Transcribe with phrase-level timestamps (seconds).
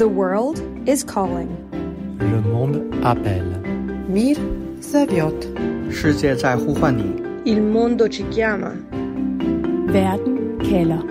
[0.00, 1.50] The world is calling.
[2.20, 3.56] Le monde appelle.
[4.08, 4.36] Mir
[4.80, 5.46] zaviot.
[5.90, 7.04] 世界在呼唤你。
[7.44, 8.72] Il mondo ci chiama.
[9.92, 11.02] Verden kalder.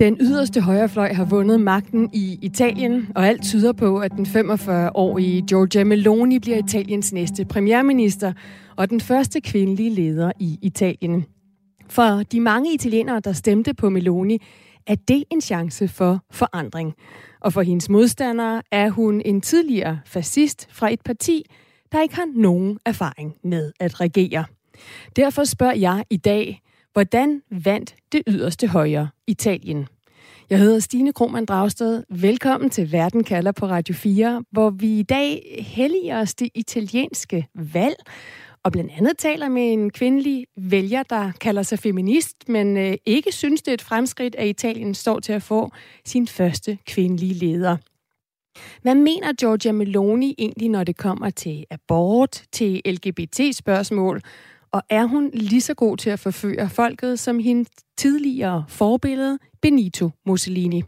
[0.00, 5.42] Den yderste højrefløj har vundet magten i Italien, og alt tyder på, at den 45-årige
[5.42, 8.32] Giorgia Meloni bliver Italiens næste premierminister
[8.76, 11.24] og den første kvindelige leder i Italien.
[11.88, 14.38] For de mange italienere, der stemte på Meloni,
[14.86, 16.94] er det en chance for forandring.
[17.40, 21.44] Og for hendes modstandere er hun en tidligere fascist fra et parti,
[21.92, 24.44] der ikke har nogen erfaring med at regere.
[25.16, 26.62] Derfor spørger jeg i dag,
[26.92, 29.86] hvordan vandt det yderste højre Italien?
[30.50, 32.04] Jeg hedder Stine Krohmann Dragsted.
[32.08, 37.46] Velkommen til Verden kalder på Radio 4, hvor vi i dag helliger os det italienske
[37.54, 37.96] valg,
[38.64, 43.32] og blandt andet taler med en kvindelig vælger, der kalder sig feminist, men øh, ikke
[43.32, 45.70] synes, det er et fremskridt, at Italien står til at få
[46.04, 47.76] sin første kvindelige leder.
[48.82, 54.20] Hvad mener Giorgia Meloni egentlig, når det kommer til abort, til LGBT-spørgsmål,
[54.72, 60.10] og er hun lige så god til at forføre folket som hendes tidligere forbillede Benito
[60.26, 60.82] Mussolini?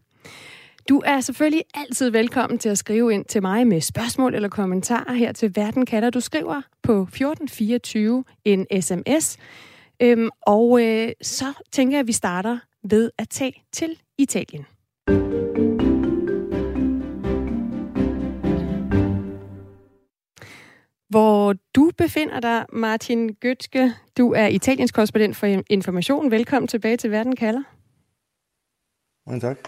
[0.89, 5.13] Du er selvfølgelig altid velkommen til at skrive ind til mig med spørgsmål eller kommentarer
[5.13, 6.11] her til Verden Kalder.
[6.11, 9.37] Du skriver på 1424 en sms.
[10.03, 14.67] Øhm, og øh, så tænker jeg, at vi starter ved at tage til Italien.
[21.09, 23.93] Hvor du befinder dig, Martin Gøtske.
[24.19, 26.31] Du er Italiens korrespondent for Information.
[26.31, 27.63] Velkommen tilbage til Verden Kalder.
[29.27, 29.59] Mange tak.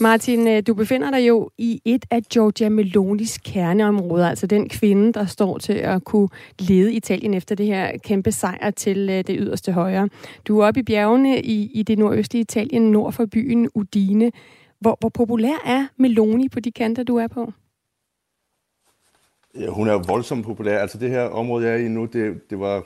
[0.00, 5.12] Martin, øh, du befinder dig jo i et af Giorgia Melonis kerneområder, altså den kvinde,
[5.12, 6.28] der står til at kunne
[6.58, 10.08] lede Italien efter det her kæmpe sejr til øh, det yderste højre.
[10.44, 14.32] Du er oppe i bjergene i, i det nordøstlige Italien, nord for byen Udine.
[14.80, 17.52] Hvor, hvor populær er Meloni på de kanter, du er på?
[19.60, 20.78] Ja, hun er voldsomt populær.
[20.78, 22.84] Altså det her område, jeg er i nu, det, det var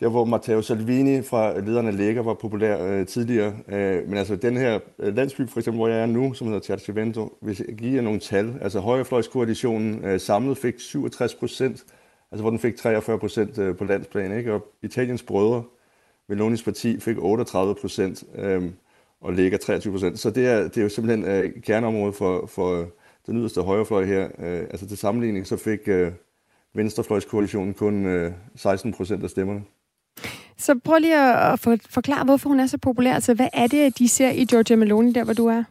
[0.00, 3.54] der, hvor Matteo Salvini fra lederne Lega var populær øh, tidligere.
[3.68, 6.60] Øh, men altså den her øh, landsby, for eksempel, hvor jeg er nu, som hedder
[6.60, 11.84] Cercivento, hvis jeg giver nogle tal, altså højrefløjskoalitionen øh, samlet fik 67 procent,
[12.32, 14.52] altså hvor den fik 43 procent øh, på landsplan, ikke?
[14.52, 15.62] og Italiens brødre,
[16.28, 18.70] Melonis parti, fik 38 procent, øh,
[19.20, 20.18] og Lega 23 procent.
[20.18, 22.86] Så det er, det er jo simpelthen øh, kerneområdet for, for øh,
[23.26, 24.28] den yderste højrefløj her.
[24.38, 26.12] Øh, altså til sammenligning, så fik øh,
[26.74, 29.62] Venstrefløjskoalitionen kun øh, 16 procent af stemmerne.
[30.56, 31.18] Så prøv lige
[31.52, 31.60] at
[31.90, 33.14] forklare, hvorfor hun er så populær.
[33.14, 35.64] Altså, hvad er det, de ser i Giorgia Meloni, der hvor du er?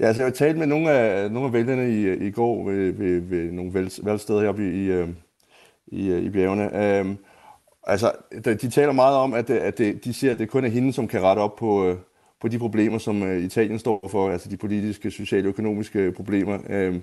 [0.00, 2.92] Ja, altså, jeg har talt med nogle af, nogle af vælgerne i, i går ved,
[2.92, 5.08] ved, ved nogle valg, valgsteder heroppe i, i, øh,
[5.86, 7.00] i, øh, i bjergene.
[7.00, 7.18] Um,
[7.86, 8.12] altså,
[8.44, 11.08] de taler meget om, at, at det, de ser, at det kun er hende, som
[11.08, 11.96] kan rette op på, øh,
[12.40, 16.58] på de problemer, som Italien står for, altså de politiske, sociale og økonomiske problemer.
[16.88, 17.02] Um,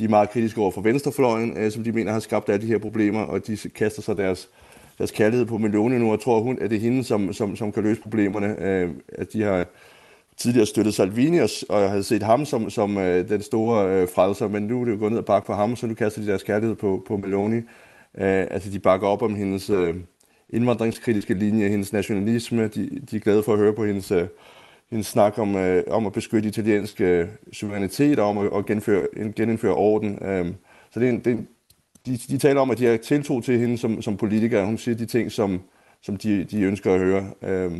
[0.00, 2.72] de er meget kritiske over for venstrefløjen, øh, som de mener har skabt alle de
[2.72, 4.48] her problemer, og de kaster sig deres,
[4.98, 7.72] deres kærlighed på Meloni nu, og tror hun, at det er hende, som, som, som
[7.72, 8.62] kan løse problemerne.
[8.62, 9.66] Øh, at de har
[10.36, 14.48] tidligere støttet Salvini, og, og havde set ham som, som øh, den store øh, frelser,
[14.48, 16.26] men nu er det jo gået ned og bakke på ham, så nu kaster de
[16.26, 17.56] deres kærlighed på, på Meloni.
[17.56, 19.94] Øh, altså de bakker op om hendes øh,
[20.50, 24.10] indvandringskritiske linje, hendes nationalisme, de, de er glade for at høre på hendes...
[24.10, 24.26] Øh,
[24.92, 29.06] en snak om, øh, om at beskytte italiensk øh, suverænitet og om at, at genføre,
[29.36, 30.24] genindføre orden.
[30.24, 30.46] Øh,
[30.90, 31.48] så det er en, det er en,
[32.06, 34.64] de, de taler om, at de har tiltro til hende som, som politiker.
[34.64, 35.60] Hun siger de ting, som,
[36.02, 37.30] som de, de ønsker at høre.
[37.42, 37.72] Øh,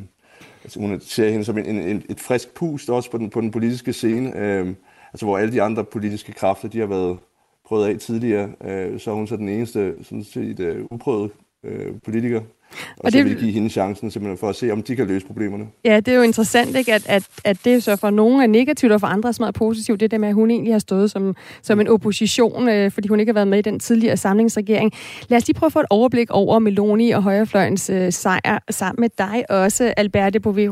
[0.64, 3.50] altså, hun ser hende som en, en, et frisk pust også på den, på den
[3.50, 4.74] politiske scene, øh,
[5.12, 7.18] altså, hvor alle de andre politiske kræfter de har været
[7.64, 8.52] prøvet af tidligere.
[8.64, 11.30] Øh, så er hun så den eneste sådan set, øh, uprøvede
[11.64, 12.40] øh, politiker.
[12.70, 15.06] Og, og så det vil give hende chancen simpelthen for at se, om de kan
[15.06, 15.66] løse problemerne.
[15.84, 16.94] Ja, det er jo interessant, ikke?
[16.94, 20.00] At, at, at det så for nogle er negativt, og for andre er meget positivt.
[20.00, 23.20] Det der med, at hun egentlig har stået som, som en opposition, øh, fordi hun
[23.20, 24.92] ikke har været med i den tidligere samlingsregering.
[25.28, 29.00] Lad os lige prøve at få et overblik over Meloni og Højrefløjens øh, sejr sammen
[29.00, 30.66] med dig også, Alberte Bovee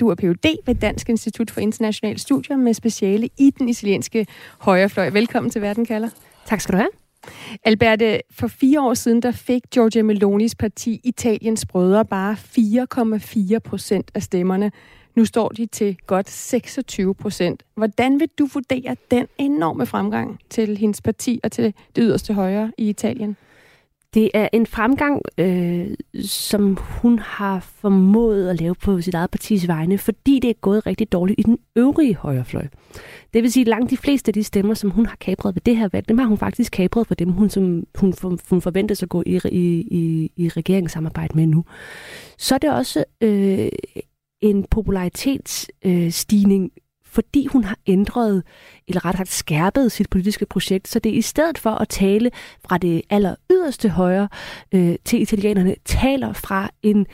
[0.00, 0.56] Du er Ph.D.
[0.66, 4.26] ved Dansk Institut for Internationale Studier med speciale i den italienske
[4.58, 5.08] højrefløj.
[5.08, 6.08] Velkommen til Verden kalder.
[6.46, 7.01] Tak skal du have.
[7.64, 12.36] Alberte, for fire år siden, der fik Giorgia Melonis parti Italiens Brødre bare
[13.54, 14.72] 4,4 procent af stemmerne.
[15.14, 17.62] Nu står de til godt 26 procent.
[17.74, 22.72] Hvordan vil du vurdere den enorme fremgang til hendes parti og til det yderste højre
[22.78, 23.36] i Italien?
[24.14, 25.86] Det er en fremgang, øh,
[26.24, 30.86] som hun har formået at lave på sit eget partis vegne, fordi det er gået
[30.86, 32.66] rigtig dårligt i den øvrige højrefløj.
[33.34, 35.62] Det vil sige, at langt de fleste af de stemmer, som hun har kapret ved
[35.66, 38.14] det her valg, dem har hun faktisk kapret for dem, hun, som, hun,
[38.50, 41.64] hun forventes at gå i, i, i, i regeringssamarbejde med nu.
[42.38, 43.68] Så er det også øh,
[44.40, 46.81] en popularitetsstigning, øh,
[47.12, 48.42] fordi hun har ændret,
[48.88, 50.88] eller ret sagt skærpet sit politiske projekt.
[50.88, 52.30] Så det er i stedet for at tale
[52.64, 54.28] fra det aller yderste højre
[54.74, 57.06] øh, til italienerne, taler fra en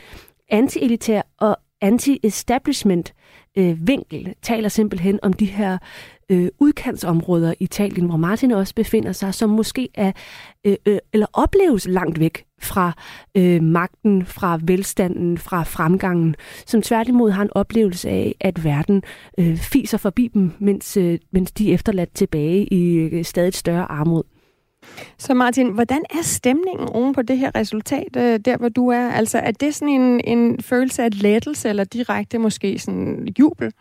[0.48, 3.12] anti-elitær og anti-establishment
[3.58, 5.78] øh, vinkel, taler simpelthen om de her
[6.28, 10.12] øh, udkantsområder i Italien, hvor Martin også befinder sig, som måske er
[10.64, 12.92] øh, øh, eller opleves langt væk fra
[13.34, 16.34] øh, magten, fra velstanden, fra fremgangen,
[16.66, 19.02] som tværtimod har en oplevelse af, at verden
[19.38, 23.90] øh, fiser forbi dem, mens, øh, mens de er efterladt tilbage i øh, stadig større
[23.90, 24.37] armod.
[25.18, 29.10] Så Martin, hvordan er stemningen oven på det her resultat, øh, der hvor du er?
[29.10, 33.72] Altså er det sådan en, en følelse af lettelse, eller direkte måske sådan jubel?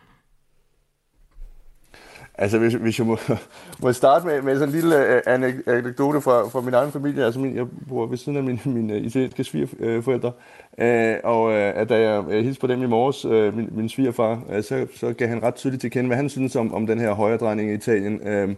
[2.40, 3.18] Altså, hvis, hvis jeg må,
[3.82, 7.24] må starte med, med sådan en lille uh, anekdote fra, fra min egen familie.
[7.24, 10.32] Altså, min, jeg bor ved siden af mine, mine øh, italienske svigerforældre.
[10.78, 14.42] Uh, og uh, da jeg uh, hilste på dem i morges, uh, min, min svigerfar,
[14.56, 17.00] uh, så, så gav han ret tydeligt til kende, hvad han synes om, om den
[17.00, 18.20] her højredrejning i Italien.
[18.20, 18.54] Uh,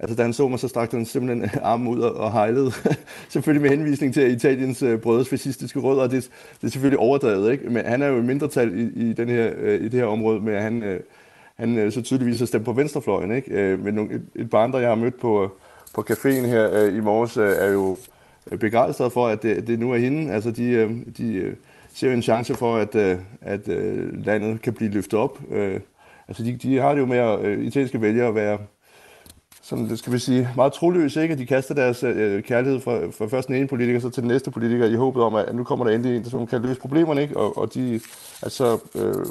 [0.00, 2.72] altså, da han så mig, så strakte han simpelthen armen ud og, og hejlede.
[3.28, 6.02] selvfølgelig med henvisning til Italiens uh, brødres fascistiske rødder.
[6.02, 6.30] Det,
[6.60, 7.70] det er selvfølgelig overdrevet, ikke?
[7.70, 10.40] Men han er jo i mindretal i, i, den her, øh, i det her område,
[10.40, 10.82] med, at han...
[10.82, 11.00] Øh,
[11.60, 13.32] han øh, så tydeligvis har stemt på venstrefløjen.
[13.32, 13.52] Ikke?
[13.52, 15.52] Øh, men nogle, et, et par andre, jeg har mødt på,
[15.94, 17.96] på caféen her øh, i morges, øh, er jo
[18.60, 20.32] begejstret for, at det, det nu er hende.
[20.32, 21.54] Altså, de, øh, de øh,
[21.94, 25.38] ser en chance for, at, øh, at øh, landet kan blive løftet op.
[25.50, 25.80] Øh,
[26.28, 28.58] altså, de, de har det jo med at øh, italienske vælgere at være
[29.62, 31.32] sådan, det skal vi sige, meget troløse, ikke?
[31.32, 34.28] at de kaster deres øh, kærlighed fra, fra først den ene politiker, så til den
[34.28, 37.22] næste politiker, i håbet om, at nu kommer der endelig en, som kan løse problemerne,
[37.22, 37.36] ikke?
[37.36, 38.00] Og, og de,
[38.42, 39.24] altså, øh,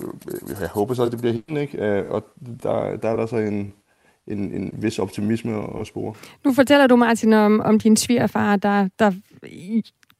[0.61, 1.85] jeg håber så, at det bliver hende, ikke?
[1.85, 2.23] Øh, og
[2.63, 3.73] der, der er der så en,
[4.27, 6.13] en, en vis optimisme at spore.
[6.45, 9.11] Nu fortæller du, Martin, om, om din svigerfar, der, der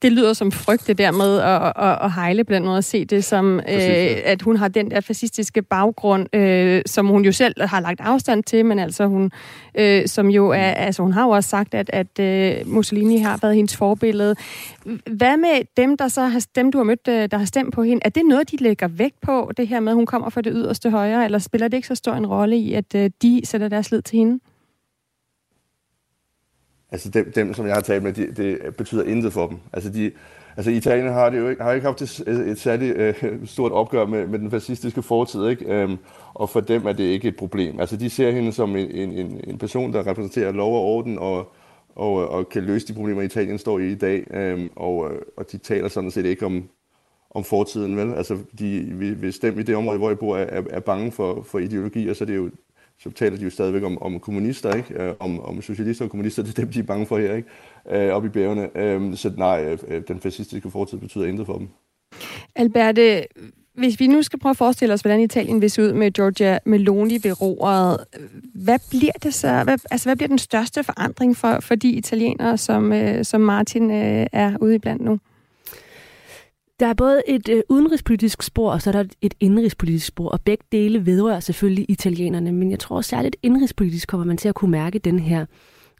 [0.01, 3.05] det lyder som frygt, det der med at, at, at hejle blandt andet, og se
[3.05, 7.61] det som, øh, at hun har den der fascistiske baggrund, øh, som hun jo selv
[7.61, 9.31] har lagt afstand til, men altså hun,
[9.75, 10.75] øh, som jo er, mm.
[10.77, 14.35] altså hun har jo også sagt, at, at øh, Mussolini har været hendes forbillede.
[15.11, 17.83] Hvad med dem, der så har, dem du har mødt, øh, der har stemt på
[17.83, 20.41] hende, er det noget, de lægger vægt på, det her med, at hun kommer fra
[20.41, 23.41] det yderste højre, eller spiller det ikke så stor en rolle i, at øh, de
[23.43, 24.39] sætter deres lid til hende?
[26.91, 29.57] Altså dem, dem som jeg har talt med, de, det betyder intet for dem.
[29.73, 30.11] Altså, de,
[30.57, 34.05] altså Italien har, det jo ikke, har ikke haft et, et særligt øh, stort opgør
[34.05, 35.65] med, med den fascistiske fortid, ikke?
[35.65, 35.97] Øhm,
[36.33, 37.79] og for dem er det ikke et problem.
[37.79, 41.51] Altså de ser hende som en, en, en person, der repræsenterer lov og orden, og,
[41.95, 44.27] og, og kan løse de problemer, Italien står i i dag.
[44.33, 46.63] Øhm, og, øh, og de taler sådan set ikke om,
[47.31, 48.13] om fortiden, vel?
[48.13, 48.81] Altså, de,
[49.19, 52.25] hvis dem i det område, hvor jeg bor, er, er bange for, for ideologier, så
[52.25, 52.49] det er jo
[52.99, 55.03] så taler de jo stadigvæk om, om kommunister, ikke?
[55.03, 57.49] Øh, om, om socialister og kommunister, det er dem, de er bange for her, ikke?
[57.91, 58.77] Øh, op i bjergene.
[58.77, 61.67] Øh, så nej, øh, øh, den fascistiske fortid betyder intet for dem.
[62.55, 63.23] Alberte,
[63.73, 66.59] hvis vi nu skal prøve at forestille os, hvordan Italien vil se ud med Giorgia
[66.65, 67.97] Meloni ved roret,
[68.55, 69.63] hvad bliver det så?
[69.63, 73.91] Hvad, altså, hvad bliver den største forandring for, for de italienere, som, øh, som Martin
[73.91, 75.19] øh, er ude i blandt nu?
[76.79, 80.41] Der er både et øh, udenrigspolitisk spor, og så er der et indrigspolitisk spor, og
[80.41, 84.71] begge dele vedrører selvfølgelig italienerne, men jeg tror særligt indrigspolitisk kommer man til at kunne
[84.71, 85.45] mærke den her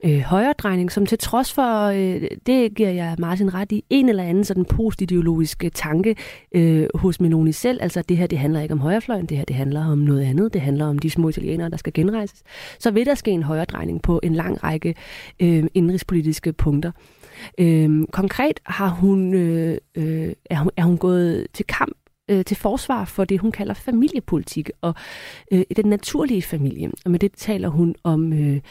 [0.03, 4.23] øh, højredrejning, som til trods for, øh, det giver jeg Martin ret i, en eller
[4.23, 6.15] anden sådan postideologisk øh, tanke
[6.51, 9.55] øh, hos Meloni selv, altså det her, det handler ikke om højrefløjen, det her, det
[9.55, 12.43] handler om noget andet, det handler om de små italienere, der skal genrejses,
[12.79, 14.95] så vil der ske en højredrejning på en lang række
[15.39, 16.91] øh, indrigspolitiske punkter.
[17.59, 21.98] Øhm, konkret har hun, øh, øh, er hun, er hun gået til kamp
[22.29, 24.93] øh, til forsvar for det, hun kalder familiepolitik og
[25.51, 26.91] øh, den naturlige familie.
[27.05, 28.61] Og med det taler hun om øh,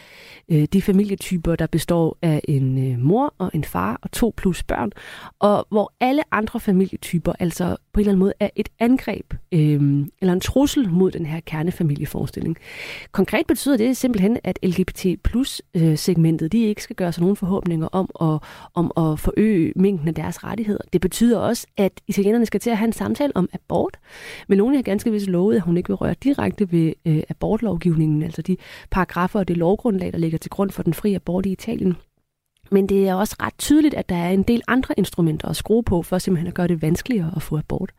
[0.48, 4.62] øh, de familietyper, der består af en øh, mor og en far og to plus
[4.62, 4.90] børn,
[5.38, 10.06] og hvor alle andre familietyper altså på en eller anden måde er et angreb øh,
[10.20, 12.56] eller en trussel mod den her kernefamilieforestilling.
[13.12, 17.36] Konkret betyder det simpelthen, at LGBT plus øh, segmentet, de ikke skal gøre sig nogen
[17.36, 20.80] forhåbninger om at, om at forøge mængden af deres rettigheder.
[20.92, 23.96] Det betyder også, at italienerne skal til at have en samtale om abort.
[24.48, 28.42] Meloni har ganske vist lovet, at hun ikke vil røre direkte ved øh, abortlovgivningen, altså
[28.42, 28.56] de
[28.90, 31.96] paragrafer og det lovgrundlag, der ligger til grund for den frie abort i Italien.
[32.70, 35.82] Men det er også ret tydeligt, at der er en del andre instrumenter at skrue
[35.82, 37.92] på, for simpelthen at gøre det vanskeligere at få abort.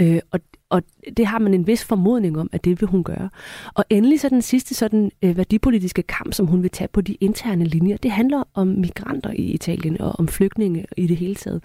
[0.00, 0.40] Øh, og,
[0.74, 0.82] og
[1.16, 3.28] det har man en vis formodning om, at det vil hun gøre.
[3.74, 7.14] Og endelig så den sidste sådan, øh, værdipolitiske kamp, som hun vil tage på de
[7.14, 11.62] interne linjer, det handler om migranter i Italien og om flygtninge i det hele taget.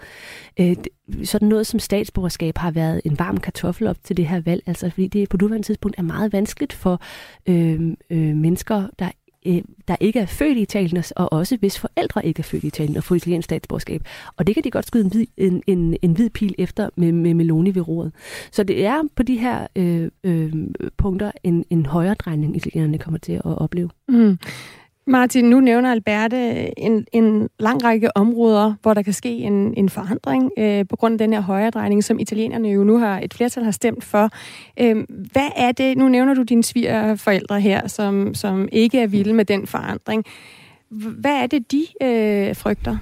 [0.59, 0.75] Øh,
[1.23, 4.89] sådan noget som statsborgerskab har været en varm kartoffel op til det her valg, altså
[4.89, 7.01] fordi det på nuværende tidspunkt er meget vanskeligt for
[7.47, 9.11] øh, øh, mennesker, der
[9.45, 12.67] øh, der ikke er født i Italien, og også hvis forældre ikke er født i
[12.67, 14.03] Italien og får italiensk statsborgerskab.
[14.37, 17.11] Og det kan de godt skyde en hvid, en, en, en hvid pil efter med,
[17.11, 18.11] med Meloni ved roret.
[18.51, 20.53] Så det er på de her øh, øh,
[20.97, 23.89] punkter en, en højere drejning, italienerne kommer til at opleve.
[24.09, 24.37] Mm.
[25.09, 29.89] Martin, nu nævner Alberte en, en lang række områder, hvor der kan ske en, en
[29.89, 33.63] forandring øh, på grund af den her højredrejning, som italienerne jo nu har et flertal
[33.63, 34.29] har stemt for.
[34.79, 39.33] Øh, hvad er det, nu nævner du dine svigerforældre her, som, som ikke er vilde
[39.33, 40.25] med den forandring.
[40.89, 42.97] Hvad er det, de øh, frygter?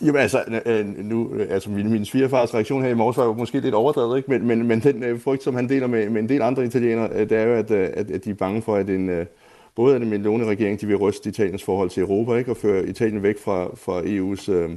[0.00, 3.24] Jamen altså, øh, øh, nu, øh, altså min, min svigerfars reaktion her i morges var
[3.24, 4.30] jo måske lidt overdrevet, ikke?
[4.30, 7.10] Men, men, men den øh, frygt, som han deler med, med en del andre italienere,
[7.12, 9.26] øh, det er jo, at, øh, at, at de er bange for, at en, øh,
[9.74, 12.50] både en Meloni-regering, de vil ryste Italiens forhold til Europa, ikke?
[12.50, 14.70] Og føre Italien væk fra, fra EU's øh,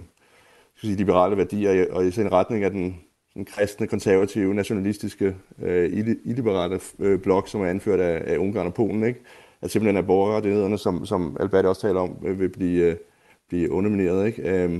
[0.82, 2.98] sige, liberale værdier, og i sin retning af den,
[3.34, 8.74] den kristne, konservative, nationalistiske, øh, illiberale øh, blok, som er anført af, af Ungarn og
[8.74, 9.20] Polen, ikke?
[9.62, 12.96] At simpelthen er borgerrettighederne, som, som Albert også taler om, vil blive, øh,
[13.50, 14.64] blive undermineret, ikke?
[14.64, 14.80] Øh,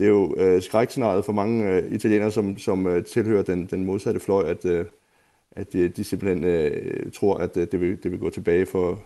[0.00, 3.84] det er jo øh, skrækscenariet for mange øh, italienere, som, som øh, tilhører den, den
[3.84, 4.84] modsatte fløj, at, øh,
[5.52, 9.02] at de, de simpelthen øh, tror, at øh, det, vil, det vil gå tilbage for,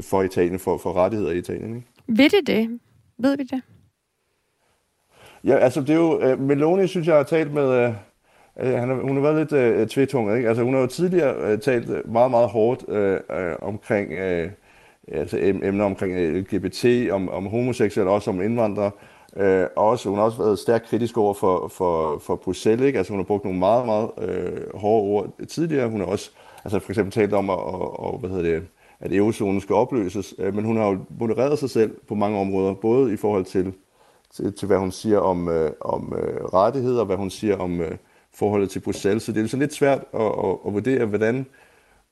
[0.00, 1.76] for Italien, for, for rettigheder i Italien.
[1.76, 1.86] Ikke?
[2.06, 2.80] Ved det det?
[3.18, 3.62] Ved vi det?
[5.44, 7.94] Ja, altså det er jo, øh, Meloni synes jeg har talt med, øh,
[8.60, 10.48] øh han har, hun har været lidt øh, tvetunget, ikke?
[10.48, 14.50] Altså hun har jo tidligere øh, talt meget, meget hårdt øh, øh, omkring, øh,
[15.08, 18.90] altså emner omkring LGBT, om, om homoseksuelle, også om indvandrere,
[19.36, 22.86] Øh, også, hun har også været stærkt kritisk over for, for, for Bruxelles.
[22.86, 22.98] Ikke?
[22.98, 25.88] Altså, hun har brugt nogle meget, meget øh, hårde ord tidligere.
[25.88, 26.30] Hun har også
[26.64, 28.66] altså, for eksempel talt om, at, og, hvad hedder det,
[29.00, 30.34] at eurozonen skal opløses.
[30.38, 33.72] Øh, men hun har jo modereret sig selv på mange områder, både i forhold til,
[34.34, 37.80] til, til hvad hun siger om, øh, om øh, rettigheder, og hvad hun siger om
[37.80, 37.96] øh,
[38.34, 39.22] forholdet til Bruxelles.
[39.22, 41.46] Så det er sådan lidt svært at, at, at vurdere, hvordan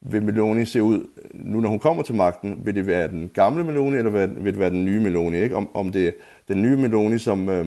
[0.01, 2.61] vil Meloni se ud, nu når hun kommer til magten?
[2.65, 5.39] Vil det være den gamle Meloni, eller vil det være den nye Meloni?
[5.39, 5.57] Ikke?
[5.57, 6.15] Om, om det
[6.49, 7.67] den nye Meloni, som, øh,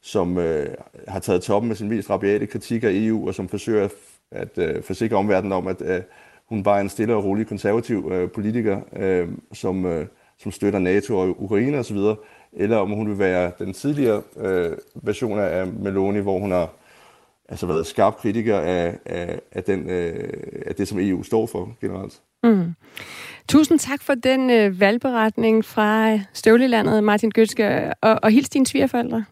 [0.00, 0.66] som øh,
[1.08, 3.88] har taget toppen med sin mest rabiate kritik af EU, og som forsøger
[4.30, 6.00] at øh, forsikre omverdenen om, at øh,
[6.48, 10.06] hun bare er en stille og rolig konservativ øh, politiker, øh, som, øh,
[10.38, 11.98] som støtter NATO og Ukraine osv.,
[12.56, 16.70] eller om hun vil være den tidligere øh, version af Meloni, hvor hun har
[17.48, 20.30] altså været skarp kritiker af, af, af, den, øh,
[20.66, 22.20] af det, som EU står for generelt.
[22.42, 22.74] Mm.
[23.48, 29.24] Tusind tak for den øh, valgberetning fra Støvlelandet, Martin Gøtske, og, og hils dine svigerforældre.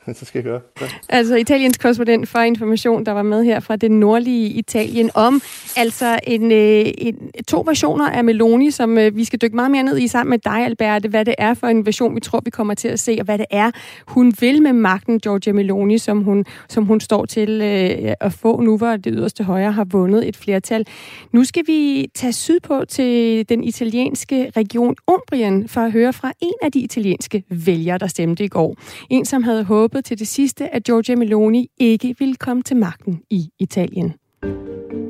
[0.18, 0.60] så skal jeg gøre.
[0.80, 0.86] Ja.
[1.08, 5.42] Altså Italiens korrespondent for information, der var med her fra det nordlige Italien, om
[5.76, 9.82] altså en, øh, en, to versioner af Meloni, som øh, vi skal dykke meget mere
[9.82, 12.50] ned i sammen med dig, Alberte, hvad det er for en version, vi tror, vi
[12.50, 13.70] kommer til at se, og hvad det er,
[14.06, 18.60] hun vil med magten, Giorgia Meloni, som hun, som hun står til øh, at få
[18.60, 20.86] nu, hvor det yderste højre har vundet et flertal.
[21.32, 26.54] Nu skal vi tage sydpå til den italienske region Umbrien, for at høre fra en
[26.62, 28.76] af de italienske vælgere, der stemte i går.
[29.10, 32.76] En, som havde håbet håbede til det sidste, at Giorgia Meloni ikke ville komme til
[32.76, 34.14] magten i Italien.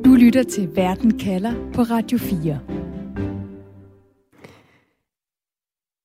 [0.05, 2.59] Du lytter til Verden kalder på Radio 4.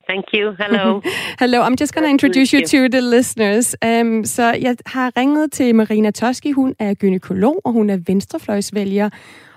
[0.08, 0.54] Thank you.
[0.58, 1.00] Hello.
[1.42, 1.58] Hello.
[1.66, 3.76] I'm just going to introduce you to the listeners.
[3.84, 6.52] Um, så jeg har ringet til Marina Toschi.
[6.52, 9.10] Hun er gynekolog, og hun er venstrefløjsvælger.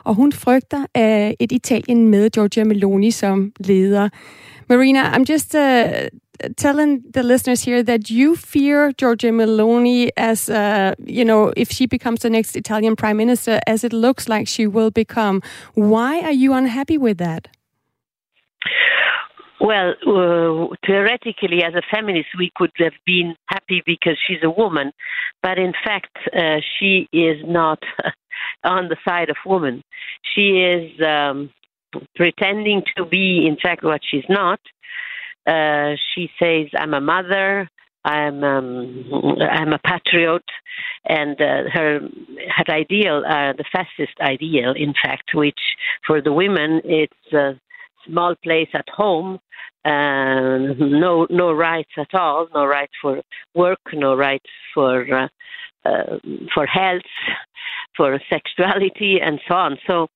[0.05, 4.09] Og hun frygter uh, et Italien med Giorgia Meloni som leder.
[4.69, 6.09] Marina, I'm just uh,
[6.57, 11.85] telling the listeners here that you fear Giorgia Meloni as, uh, you know, if she
[11.87, 15.41] becomes the next Italian prime minister, as it looks like she will become.
[15.73, 17.47] Why are you unhappy with that?
[19.59, 24.91] Well, uh, theoretically, as a feminist, we could have been happy because she's a woman,
[25.41, 27.79] but in fact, uh, she is not
[28.65, 29.81] on the side of women.
[30.33, 31.51] She is um,
[32.15, 34.59] pretending to be, in fact, what she's not.
[35.47, 37.69] Uh, she says, "I'm a mother.
[38.03, 39.05] I'm um,
[39.41, 40.43] I'm a patriot,"
[41.05, 45.59] and uh, her her ideal, uh, the fascist ideal, in fact, which
[46.05, 47.59] for the women it's a
[48.07, 49.39] small place at home,
[49.85, 53.21] uh, no no rights at all, no rights for
[53.53, 55.29] work, no rights for
[55.85, 56.17] uh,
[56.53, 57.01] for health,
[57.95, 59.77] for sexuality, and so on.
[59.87, 60.07] So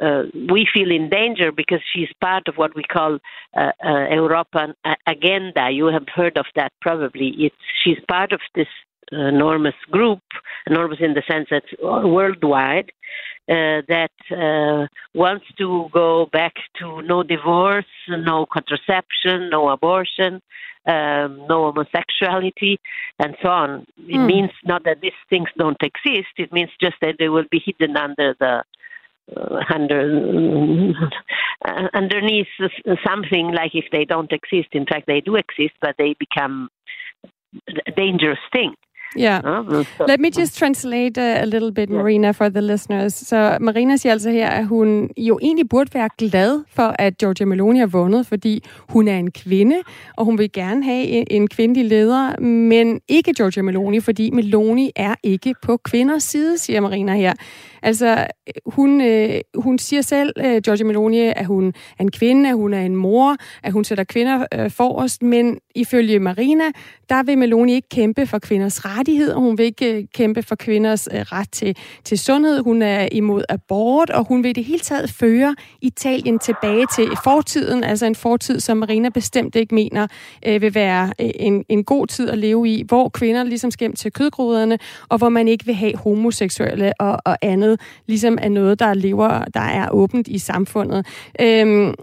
[0.00, 3.18] uh, we feel in danger because she's part of what we call
[3.56, 4.74] uh, uh, European
[5.06, 5.70] agenda.
[5.70, 7.34] You have heard of that probably.
[7.38, 8.68] It's she's part of this
[9.12, 10.20] enormous group,
[10.66, 12.92] enormous in the sense that worldwide,
[13.48, 20.40] uh, that uh, wants to go back to no divorce, no contraception, no abortion,
[20.86, 22.78] um, no homosexuality,
[23.18, 23.86] and so on.
[23.98, 24.26] It mm.
[24.26, 26.32] means not that these things don't exist.
[26.36, 28.62] It means just that they will be hidden under the
[29.36, 30.92] uh, under
[31.64, 32.48] uh, underneath
[33.06, 34.68] something like if they don't exist.
[34.72, 36.68] In fact, they do exist, but they become
[37.86, 38.74] a dangerous thing.
[39.18, 39.42] Yeah.
[40.08, 43.14] Let me just translate a, a little bit, Marina, for the listeners.
[43.14, 47.46] Så Marina siger altså her, at hun jo egentlig burde være glad for, at Georgia
[47.46, 49.76] Meloni har vundet, fordi hun er en kvinde,
[50.16, 54.90] og hun vil gerne have en, en kvindelig leder, men ikke Georgia Meloni, fordi Meloni
[54.96, 57.32] er ikke på kvinders side, siger Marina her.
[57.82, 58.26] Altså,
[58.66, 62.74] hun, øh, hun siger selv, øh, Georgia Meloni, at hun er en kvinde, at hun
[62.74, 66.64] er en mor, at hun sætter kvinder øh, forrest, men ifølge Marina,
[67.08, 71.08] der vil Meloni ikke kæmpe for kvinders rettigheder, hun vil ikke øh, kæmpe for kvinders
[71.12, 74.80] øh, ret til, til sundhed, hun er imod abort, og hun vil i det hele
[74.80, 80.06] taget føre Italien tilbage til fortiden, altså en fortid, som Marina bestemt ikke mener
[80.46, 83.94] øh, vil være øh, en, en god tid at leve i, hvor kvinder ligesom skal
[83.94, 88.48] til kødgruderne, og hvor man ikke vil have homoseksuelle og, og andet andet ligesom er
[88.48, 91.06] noget, der lever, der er åbent i samfundet.
[91.42, 91.94] Um,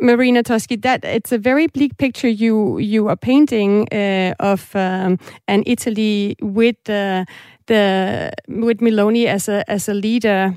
[0.00, 5.18] Marina Toschi, that it's a very bleak picture you you are painting uh, of um,
[5.48, 7.24] an Italy with uh,
[7.66, 10.52] the with Meloni as a as a leader.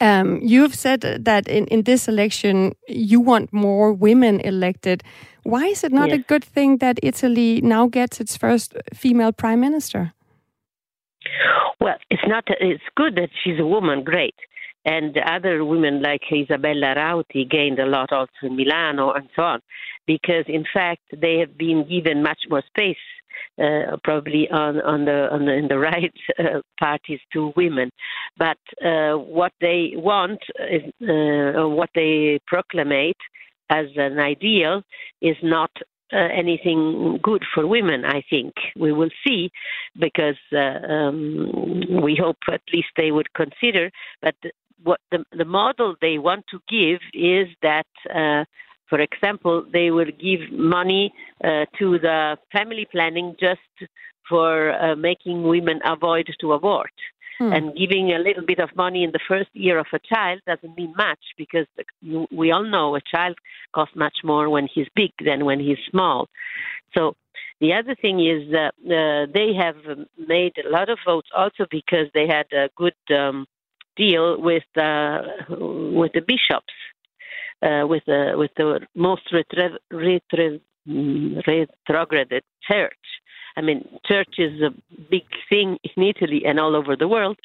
[0.00, 5.02] Um, you've said that in, in this election you want more women elected.
[5.44, 6.18] Why is it not yes.
[6.18, 10.12] a good thing that Italy now gets its first female prime minister?
[11.80, 12.44] Well, it's not.
[12.60, 14.04] It's good that she's a woman.
[14.04, 14.34] Great.
[14.84, 19.60] And other women like Isabella Rauti gained a lot also in Milano and so on,
[20.06, 22.96] because in fact they have been given much more space
[23.58, 27.90] uh, probably on on the on the, in the right uh, parties to women,
[28.36, 30.40] but uh, what they want
[30.70, 33.20] is uh, what they proclamate
[33.70, 34.82] as an ideal
[35.20, 35.70] is not
[36.12, 38.04] uh, anything good for women.
[38.04, 39.50] I think we will see,
[39.98, 43.90] because uh, um, we hope at least they would consider.
[44.22, 44.36] But
[44.82, 47.86] what the, the model they want to give is that.
[48.14, 48.44] Uh,
[48.88, 53.90] for example, they will give money uh, to the family planning just
[54.28, 56.92] for uh, making women avoid to abort.
[57.38, 57.52] Hmm.
[57.52, 60.74] And giving a little bit of money in the first year of a child doesn't
[60.74, 61.66] mean much because
[62.30, 63.36] we all know a child
[63.74, 66.28] costs much more when he's big than when he's small.
[66.96, 67.14] So
[67.60, 69.76] the other thing is that uh, they have
[70.18, 73.46] made a lot of votes also because they had a good um,
[73.96, 76.74] deal with uh, with the bishops,
[77.62, 82.92] uh, with the with the most retro- retro- retrograded church.
[83.56, 84.70] I mean, church is a
[85.10, 87.38] big thing in Italy and all over the world,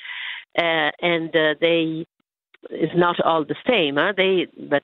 [0.58, 2.06] uh, and uh, they
[2.70, 3.96] is not all the same.
[3.96, 4.14] Huh?
[4.16, 4.84] They but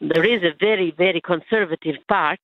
[0.00, 2.40] there is a very very conservative part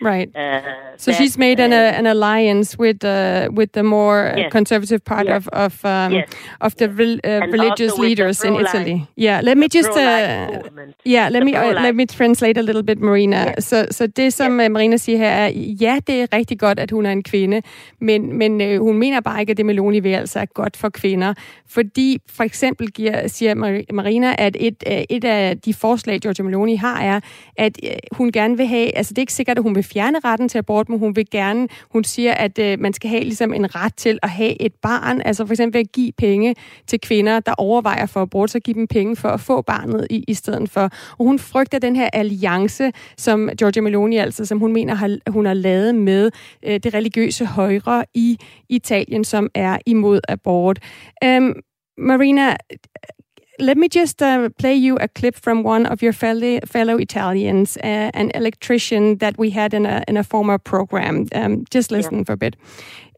[0.00, 0.34] Right.
[0.36, 0.60] Uh,
[0.96, 4.52] so that, she's made an, uh, an alliance with uh, with the more yes.
[4.52, 5.36] conservative part yes.
[5.36, 6.28] of of um, yes.
[6.60, 9.06] of the re uh, religious leaders in Italy.
[9.16, 9.40] Yeah.
[9.42, 10.48] Let me just uh,
[11.04, 11.28] yeah.
[11.28, 13.60] Let the me uh, let me translate a little bit, Marina.
[13.60, 14.70] Så så det som yes.
[14.70, 15.48] Marina siger her er
[15.80, 17.62] ja, det er rigtig godt at hun er en kvinde,
[18.00, 21.34] men men hun mener bare ikke at det Meloni vil altså er godt for kvinder,
[21.68, 23.54] fordi for eksempel giver siger
[23.92, 27.20] Marina at et et af de forslag Giorgia Meloni har er
[27.56, 27.78] at
[28.12, 30.48] hun gerne vil have altså det er ikke sikkert at hun vil vil fjerne retten
[30.48, 33.74] til abort, men hun vil gerne, hun siger, at øh, man skal have ligesom en
[33.74, 36.54] ret til at have et barn, altså for eksempel at give penge
[36.86, 40.24] til kvinder, der overvejer for abort, så give dem penge for at få barnet i,
[40.28, 40.90] i stedet for.
[41.18, 45.46] Og hun frygter den her alliance, som Giorgia Meloni altså, som hun mener, har, hun
[45.46, 46.30] har lavet med
[46.62, 50.78] øh, det religiøse højre i Italien, som er imod abort.
[51.24, 51.54] Øhm,
[51.98, 52.56] Marina,
[53.58, 57.76] let me just uh, play you a clip from one of your fellow, fellow Italians,
[57.78, 61.26] uh, an electrician that we had in a, in a former program.
[61.34, 62.24] Um, just listen yeah.
[62.24, 62.56] for a bit.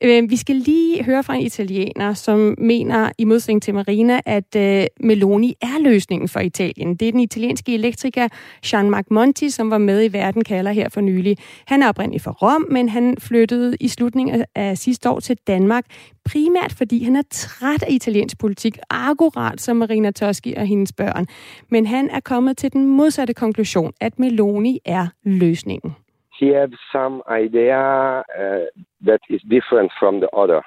[0.04, 4.56] Øh, vi skal lige høre fra en italiener, som mener, i modsætning til Marina, at
[4.56, 6.96] øh, Meloni er løsningen for Italien.
[6.96, 8.28] Det er den italienske elektriker
[8.66, 11.36] Jean-Marc Monti, som var med i Verden kalder her for nylig.
[11.66, 15.84] Han er oprindeligt fra Rom, men han flyttede i slutningen af sidste år til Danmark,
[16.24, 21.26] primært fordi han er træt af italiensk politik, akkurat som Marina Toschi og hendes børn.
[21.70, 25.94] Men han er kommet til den modsatte konklusion, at Meloni er løsningen.
[26.38, 28.66] She has some idea uh,
[29.06, 30.62] that is different from the other.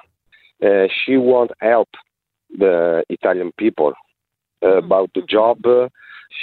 [0.62, 1.88] Uh, she won't help
[2.58, 3.92] the Italian people
[4.62, 4.84] uh, mm-hmm.
[4.84, 5.58] about the job.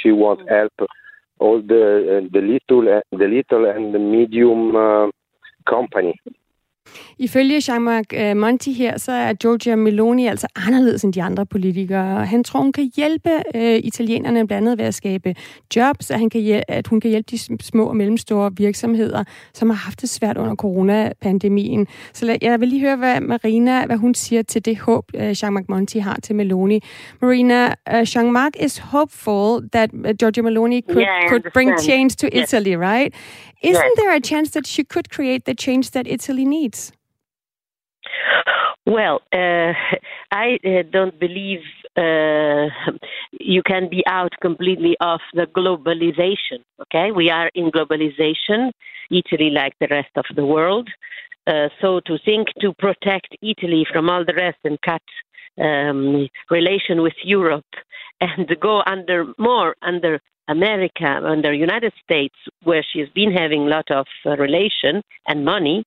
[0.02, 0.54] She won't mm-hmm.
[0.54, 0.90] help
[1.40, 2.82] all the the little
[3.12, 5.12] the little and the medium
[5.68, 6.20] company.
[7.20, 12.26] Ifølge Jean-Marc øh, Monti her, så er Giorgia Meloni altså anderledes end de andre politikere.
[12.26, 15.36] Han tror, hun kan hjælpe øh, italienerne blandt andet ved at skabe
[15.76, 19.24] jobs, at, han kan hjælpe, at hun kan hjælpe de små og mellemstore virksomheder,
[19.54, 21.88] som har haft det svært under coronapandemien.
[22.14, 25.66] Så jeg vil lige høre, hvad Marina, hvad hun siger til det håb, øh, Jean-Marc
[25.70, 26.80] Monti har til Meloni.
[27.22, 32.28] Marina, uh, Jean-Marc is hopeful that uh, Giorgia Meloni could, yeah, could bring change to.
[32.38, 33.14] Italy, right?
[33.62, 36.92] Isn't there a chance that she could create the change that Italy needs?
[38.86, 39.74] Well, uh,
[40.32, 41.62] I uh, don't believe
[41.98, 42.68] uh,
[43.40, 46.64] you can be out completely of the globalization.
[46.84, 48.72] Okay, we are in globalization,
[49.12, 50.90] Italy like the rest of the world.
[51.48, 55.02] Uh, so to think to protect Italy from all the rest and cut
[55.60, 57.66] um, relation with Europe
[58.22, 63.90] and go under more under America, under United States, where she's been having a lot
[63.92, 65.84] of uh, relation and money.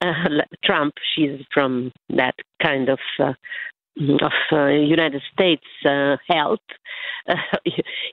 [0.00, 0.12] Uh,
[0.64, 3.32] Trump, she's from that kind of uh,
[4.22, 6.60] of uh, United States uh, health,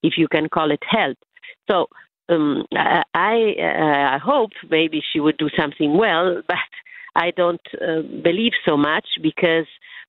[0.03, 1.17] if you can call it health.
[1.69, 1.87] So
[2.29, 6.57] um, I uh, I hope maybe she would do something well, but
[7.15, 9.65] I don't uh, believe so much because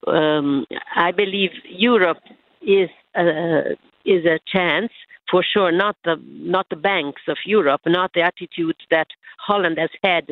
[0.07, 2.23] um, I believe Europe
[2.63, 3.75] is uh,
[4.15, 4.93] is a chance
[5.31, 5.71] for sure.
[5.85, 6.15] Not the
[6.57, 9.09] not the banks of Europe, not the attitudes that
[9.49, 10.25] Holland has had,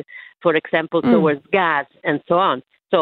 [0.43, 1.11] for example, Mm.
[1.13, 2.57] towards gas and so on.
[2.93, 2.99] So.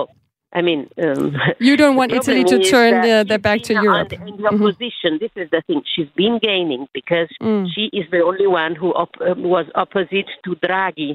[0.60, 4.14] I mean, um, You don't want Italy to turn that the, the back to Europe.
[4.14, 4.54] In the Mhm.
[4.54, 5.82] opposition, this is the thing.
[5.94, 7.68] She's been gaining because Mm.
[7.74, 11.12] she is the only one who op- uh, was opposite to Draghi.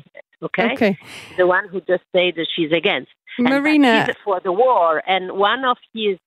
[0.47, 0.69] Okay?
[0.75, 0.99] Okay.
[1.39, 3.13] the one who just said that she's against.
[3.39, 6.19] And Marina, she's for the war, and one of his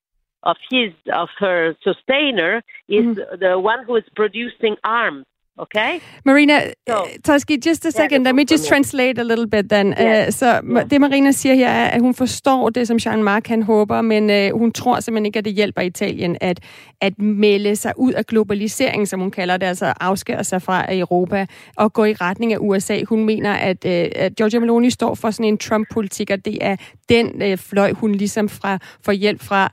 [0.50, 0.90] of his
[1.22, 2.52] of her sustainer
[2.98, 3.40] is Mm-hmm.
[3.44, 5.24] the one who is producing arms.
[5.58, 5.92] Okay.
[6.24, 6.54] Marina,
[6.88, 8.20] So- uh, Toski, just a Yeah, second.
[8.24, 9.86] the Let me just translate a little bit then.
[10.00, 10.26] Yeah.
[10.26, 13.62] Uh, så ma- det Marina siger her er, at hun forstår det, som Jean-Marc han
[13.62, 16.60] håber, men uh, hun tror simpelthen ikke, at det hjælper Italien at,
[17.00, 21.46] at melde sig ud af globalisering, som hun kalder det, altså afskære sig fra Europa
[21.76, 23.02] og gå i retning af USA.
[23.08, 23.90] Hun mener, at, uh,
[24.24, 26.76] at Giorgia Meloni står for sådan en Trump-politik, og det er
[27.08, 29.72] den uh, fløj, hun ligesom fra, får hjælp fra.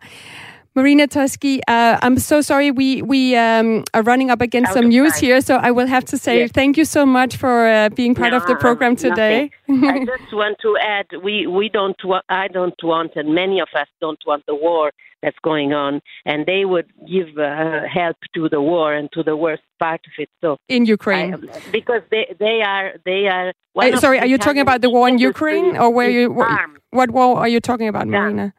[0.73, 5.17] Marina Tusky, uh, I'm so sorry we we um, are running up against some news
[5.17, 6.51] here, so I will have to say Yes.
[6.53, 9.51] thank you so much for uh, being part of the program today.
[9.67, 13.67] I just want to add, we we don't wa- I don't want, and many of
[13.75, 18.47] us don't want the war that's going on, and they would give uh, help to
[18.47, 20.29] the war and to the worst part of it.
[20.39, 21.33] So in Ukraine.
[21.33, 23.51] I, because they they are they are.
[23.75, 26.31] Uh, sorry, are you talking about the war in Ukraine, or where you?
[26.31, 26.47] What,
[26.91, 28.53] what war are you talking about, Marina?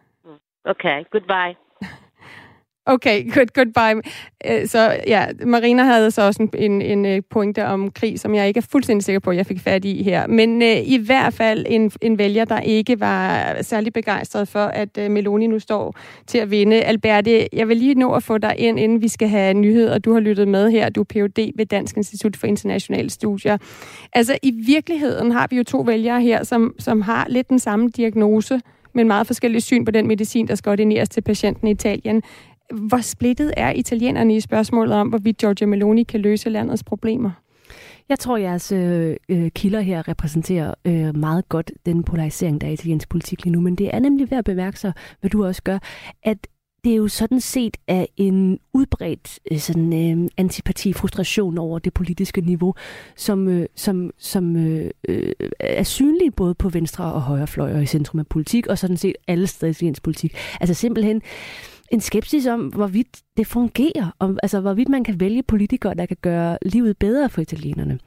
[0.68, 1.56] Okay, goodbye.
[2.86, 4.10] Okay, good, goodbye.
[4.46, 8.34] Øh, så ja, Marina havde så også en, en, en øh, pointe om krig, som
[8.34, 10.26] jeg ikke er fuldstændig sikker på, at jeg fik fat i her.
[10.26, 14.98] Men øh, i hvert fald en, en vælger, der ikke var særlig begejstret for, at
[14.98, 16.82] øh, Meloni nu står til at vinde.
[16.82, 19.98] Alberte, jeg vil lige nå at få dig ind, inden vi skal have nyheder.
[19.98, 20.88] Du har lyttet med her.
[20.88, 21.52] Du er Ph.D.
[21.56, 23.58] ved Dansk Institut for Internationale Studier.
[24.12, 27.88] Altså, i virkeligheden har vi jo to vælgere her, som, som har lidt den samme
[27.88, 28.60] diagnose,
[28.94, 32.22] men meget forskellige syn på den medicin, der skal ordineres til patienten i Italien.
[32.72, 37.30] Hvor splittet er italienerne i spørgsmålet om, hvorvidt Giorgia Meloni kan løse landets problemer?
[38.08, 42.70] Jeg tror, jeres øh, øh, kilder her repræsenterer øh, meget godt den polarisering, der er
[42.70, 43.60] i italiensk politik lige nu.
[43.60, 45.78] Men det er nemlig værd at bemærke sig, hvad du også gør,
[46.22, 46.46] at
[46.84, 51.94] det er jo sådan set af en udbredt øh, sådan, øh, antipati, frustration over det
[51.94, 52.74] politiske niveau,
[53.16, 57.82] som, øh, som, som øh, øh, er synlig både på venstre og højre fløj og
[57.82, 60.36] i centrum af politik, og sådan set alle steder i politik.
[60.60, 61.22] Altså simpelthen
[61.92, 66.16] en skepsis om, hvorvidt det fungerer, om, altså hvorvidt man kan vælge politikere, der kan
[66.22, 67.98] gøre livet bedre for italienerne.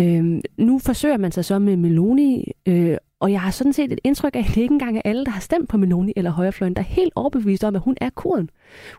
[0.00, 4.00] Øhm, nu forsøger man sig så med Meloni, øh, og jeg har sådan set et
[4.04, 6.74] indtryk af, at det ikke engang er alle, der har stemt på Meloni eller højrefløjen,
[6.74, 8.50] der er helt overbevist om, at hun er kuren.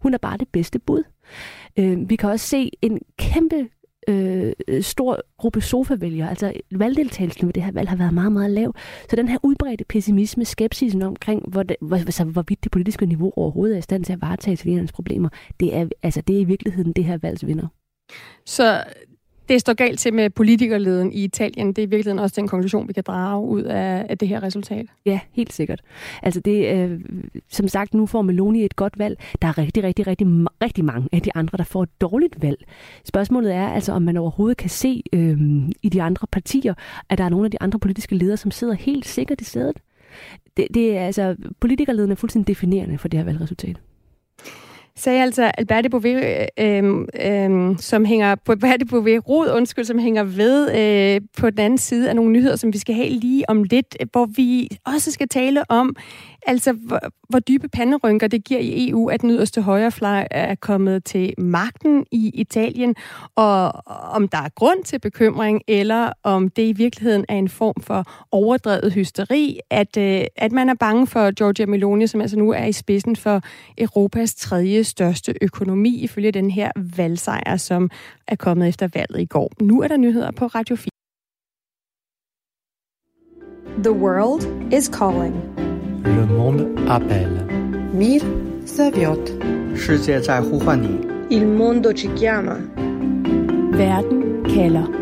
[0.02, 1.04] Hun er bare det bedste bud.
[1.78, 3.68] Øh, vi kan også se en kæmpe
[4.08, 8.74] øh, stor gruppe sofavælgere, altså valgdeltagelsen ved det her valg har været meget, meget lav.
[9.10, 13.34] Så den her udbredte pessimisme, skepsisen omkring, hvor det, hvor, altså, hvorvidt det politiske niveau
[13.36, 16.44] overhovedet er i stand til at varetage italienernes problemer, det er, altså, det er i
[16.44, 17.68] virkeligheden det her valgs vinder.
[18.46, 18.84] Så
[19.52, 21.68] det står galt til med politikerleden i Italien.
[21.68, 24.44] Det er i virkeligheden også den konklusion, vi kan drage ud af, af det her
[24.44, 24.86] resultat.
[25.06, 25.82] Ja, helt sikkert.
[26.24, 27.00] Altså det, øh,
[27.50, 29.20] som sagt, nu får Meloni et godt valg.
[29.42, 30.28] Der er rigtig, rigtig, rigtig,
[30.64, 32.66] rigtig mange af de andre, der får et dårligt valg.
[33.06, 35.40] Spørgsmålet er altså, om man overhovedet kan se øh,
[35.84, 36.74] i de andre partier,
[37.10, 39.78] at der er nogle af de andre politiske ledere, som sidder helt sikkert i sædet.
[40.58, 43.82] Det, det er altså, politikerleden er fuldstændig definerende for det her valgresultat
[44.96, 46.84] sagde altså Alberte Bouvet, øh, øh,
[47.22, 51.78] øh, som hænger på Alberte Bouvet Rod, undskyld, som hænger ved øh, på den anden
[51.78, 55.28] side af nogle nyheder, som vi skal have lige om lidt, hvor vi også skal
[55.28, 55.96] tale om
[56.48, 57.00] Altså, hvor,
[57.30, 62.06] hvor dybe panderynker det giver i EU, at den yderste højrefløj er kommet til magten
[62.12, 62.96] i Italien,
[63.36, 63.72] og
[64.16, 68.04] om der er grund til bekymring, eller om det i virkeligheden er en form for
[68.32, 72.66] overdrevet hysteri, at, øh, at man er bange for Giorgia Meloni, som altså nu er
[72.66, 73.42] i spidsen for
[73.78, 77.90] Europas tredje største økonomi, ifølge den her valgsejr, som
[78.28, 79.52] er kommet efter valget i går.
[79.62, 80.92] Nu er der nyheder på Radio 4.
[83.84, 85.71] The world is calling.
[86.04, 87.46] Le monde appelle.
[87.94, 88.22] Mir
[88.66, 89.32] zaviot.
[91.30, 92.58] Il mondo ci chiama.
[93.72, 95.01] Werden Keller.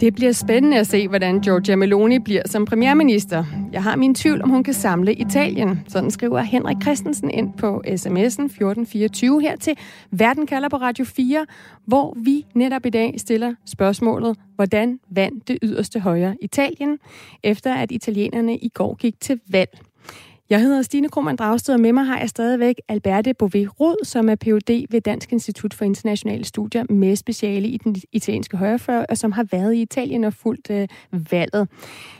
[0.00, 3.44] Det bliver spændende at se, hvordan Giorgia Meloni bliver som premierminister.
[3.72, 5.80] Jeg har min tvivl, om hun kan samle Italien.
[5.88, 9.78] Sådan skriver Henrik Christensen ind på sms'en 1424 her til
[10.10, 11.46] Verden kalder på Radio 4,
[11.86, 16.98] hvor vi netop i dag stiller spørgsmålet, hvordan vandt det yderste højre Italien,
[17.42, 19.78] efter at italienerne i går gik til valg.
[20.50, 24.28] Jeg hedder Stine Krohmann Dragsted, og med mig har jeg stadigvæk Alberte Bouvet Rod, som
[24.28, 24.86] er Ph.D.
[24.90, 29.46] ved Dansk Institut for Internationale Studier med speciale i den italienske højrefløj, og som har
[29.52, 30.88] været i Italien og fulgt øh,
[31.30, 31.68] valget.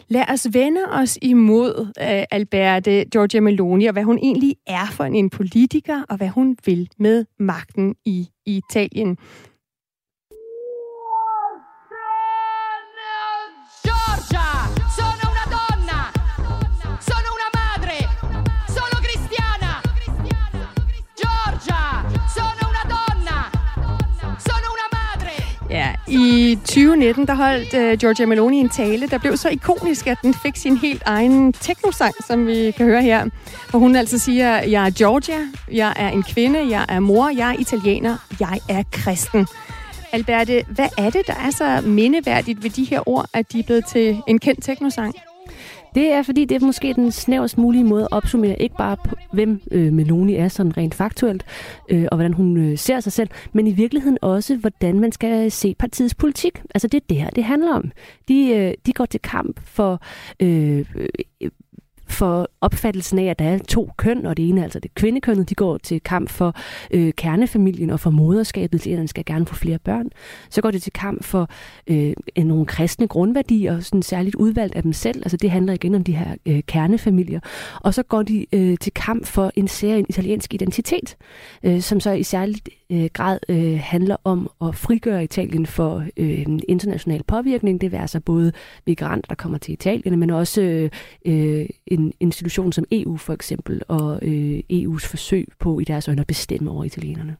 [0.08, 5.04] Lad os vende os imod øh, Alberte Giorgia Meloni, og hvad hun egentlig er for
[5.04, 9.18] en politiker, og hvad hun vil med magten i Italien.
[26.10, 30.34] I 2019 der holdt uh, Giorgia Meloni en tale, der blev så ikonisk, at den
[30.34, 33.26] fik sin helt egen teknosang, som vi kan høre her.
[33.70, 35.38] Hvor hun altså siger, jeg er Georgia,
[35.72, 39.46] jeg er en kvinde, jeg er mor, jeg er italiener, jeg er kristen.
[40.12, 43.62] Alberte, hvad er det, der er så mindeværdigt ved de her ord, at de er
[43.62, 45.14] blevet til en kendt teknosang?
[45.94, 49.16] Det er, fordi det er måske den snævest mulige måde at opsummere ikke bare på,
[49.32, 51.44] hvem øh, Meloni er sådan rent faktuelt,
[51.88, 55.44] øh, og hvordan hun øh, ser sig selv, men i virkeligheden også, hvordan man skal
[55.44, 56.62] øh, se partiets politik.
[56.74, 57.92] Altså det er det her, det handler om.
[58.28, 60.02] De, øh, de går til kamp for...
[60.40, 60.84] Øh,
[61.40, 61.50] øh,
[62.10, 65.50] for opfattelsen af, at der er to køn, og det ene er altså det kvindekønnet,
[65.50, 66.54] de går til kamp for
[66.90, 70.10] øh, kernefamilien og for moderskabet, at skal gerne få flere børn.
[70.50, 71.48] Så går det til kamp for
[71.86, 75.22] øh, nogle kristne grundværdier, sådan særligt udvalgt af dem selv.
[75.22, 77.40] Altså det handler igen om de her øh, kernefamilier.
[77.80, 81.16] Og så går de øh, til kamp for en serie italiensk identitet,
[81.62, 86.46] øh, som så i særligt øh, grad øh, handler om at frigøre Italien for øh,
[86.68, 87.80] international påvirkning.
[87.80, 88.52] Det vil altså både
[88.86, 90.90] migranter, der kommer til Italien, men også øh,
[91.26, 96.08] øh en en institution som EU for eksempel, og øh, EU's forsøg på i deres
[96.08, 97.36] øjne at bestemme over italienerne.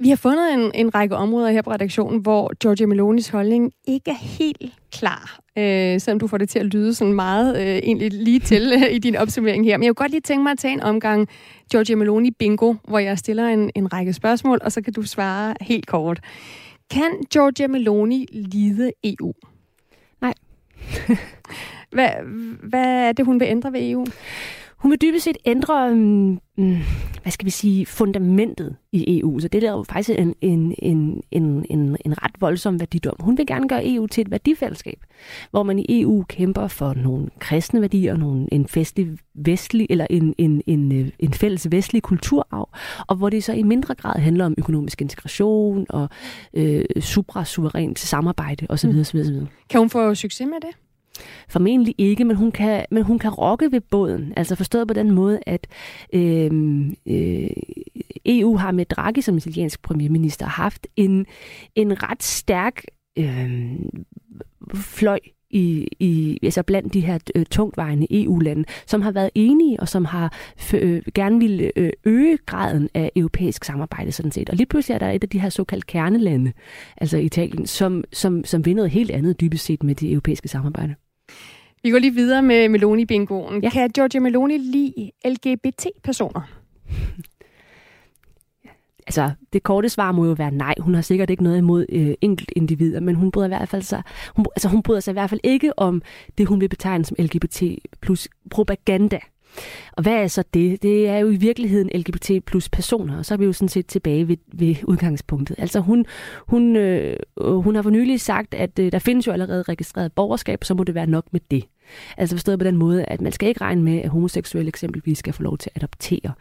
[0.00, 4.10] Vi har fundet en, en række områder her på redaktionen, hvor Giorgia Melonis holdning ikke
[4.10, 8.12] er helt klar, øh, selvom du får det til at lyde sådan meget øh, egentlig
[8.12, 9.76] lige til øh, i din opsummering her.
[9.76, 11.28] Men jeg kunne godt lige tænke mig at tage en omgang
[11.70, 15.54] Giorgia Meloni bingo, hvor jeg stiller en, en række spørgsmål, og så kan du svare
[15.60, 16.20] helt kort.
[16.90, 19.32] Kan Giorgia Meloni lide EU?
[20.20, 20.34] Nej.
[21.92, 22.08] hvad,
[22.62, 24.06] hvad er det, hun vil ændre ved EU?
[24.76, 26.40] Hun vil dybest set ændre, um,
[27.22, 29.38] hvad skal vi sige, fundamentet i EU.
[29.38, 33.16] Så det er jo faktisk en, en, en, en, en, en ret voldsom værdidom.
[33.20, 34.98] Hun vil gerne gøre EU til et værdifællesskab,
[35.50, 40.34] hvor man i EU kæmper for nogle kristne værdier, nogle, en festlig vestlig, eller en,
[40.38, 42.68] en, en, en fælles vestlig kulturarv,
[43.06, 46.08] og hvor det så i mindre grad handler om økonomisk integration og
[46.54, 48.90] øh, suprasuverænt samarbejde osv.
[48.90, 49.00] Mm.
[49.00, 49.34] osv., osv.
[49.70, 50.85] Kan hun få succes med det?
[51.48, 54.32] Formentlig ikke, men hun kan, men hun kan rokke ved båden.
[54.36, 55.66] Altså forstået på den måde, at
[56.12, 57.50] øhm, øh, øh,
[58.26, 61.26] EU har med Draghi som italiensk premierminister haft en,
[61.74, 62.84] en ret stærk
[63.18, 63.78] øh,
[64.74, 65.18] fløj
[65.50, 70.04] i, i, altså blandt de her øh, tungtvejende EU-lande, som har været enige og som
[70.04, 70.32] har
[70.74, 74.50] øh, gerne vil øh, øge graden af europæisk samarbejde sådan set.
[74.50, 76.52] Og lige pludselig er der et af de her såkaldte kernelande,
[76.96, 80.94] altså Italien, som, som, som vil noget helt andet dybest set med det europæiske samarbejde.
[81.82, 83.62] Vi går lige videre med Meloni-bingoen.
[83.62, 83.70] Ja.
[83.70, 86.40] Kan Giorgia Meloni lide LGBT-personer?
[89.06, 90.74] Altså, det korte svar må jo være nej.
[90.80, 93.82] Hun har sikkert ikke noget imod øh, enkelt individer, men hun bryder, i hvert fald
[93.82, 94.02] sig,
[94.36, 96.02] hun, altså, hun bryder sig i hvert fald ikke om
[96.38, 97.62] det, hun vil betegne som LGBT
[98.00, 99.18] plus propaganda.
[99.92, 100.82] Og hvad er så det?
[100.82, 103.86] Det er jo i virkeligheden LGBT plus personer, og så er vi jo sådan set
[103.86, 105.56] tilbage ved, ved udgangspunktet.
[105.58, 106.04] Altså hun,
[106.48, 110.64] hun, øh, hun har for nylig sagt, at øh, der findes jo allerede registreret borgerskab,
[110.64, 111.64] så må det være nok med det.
[112.16, 115.32] Altså forstået på den måde, at man skal ikke regne med, at homoseksuelle eksempelvis skal
[115.32, 116.32] få lov til at adoptere.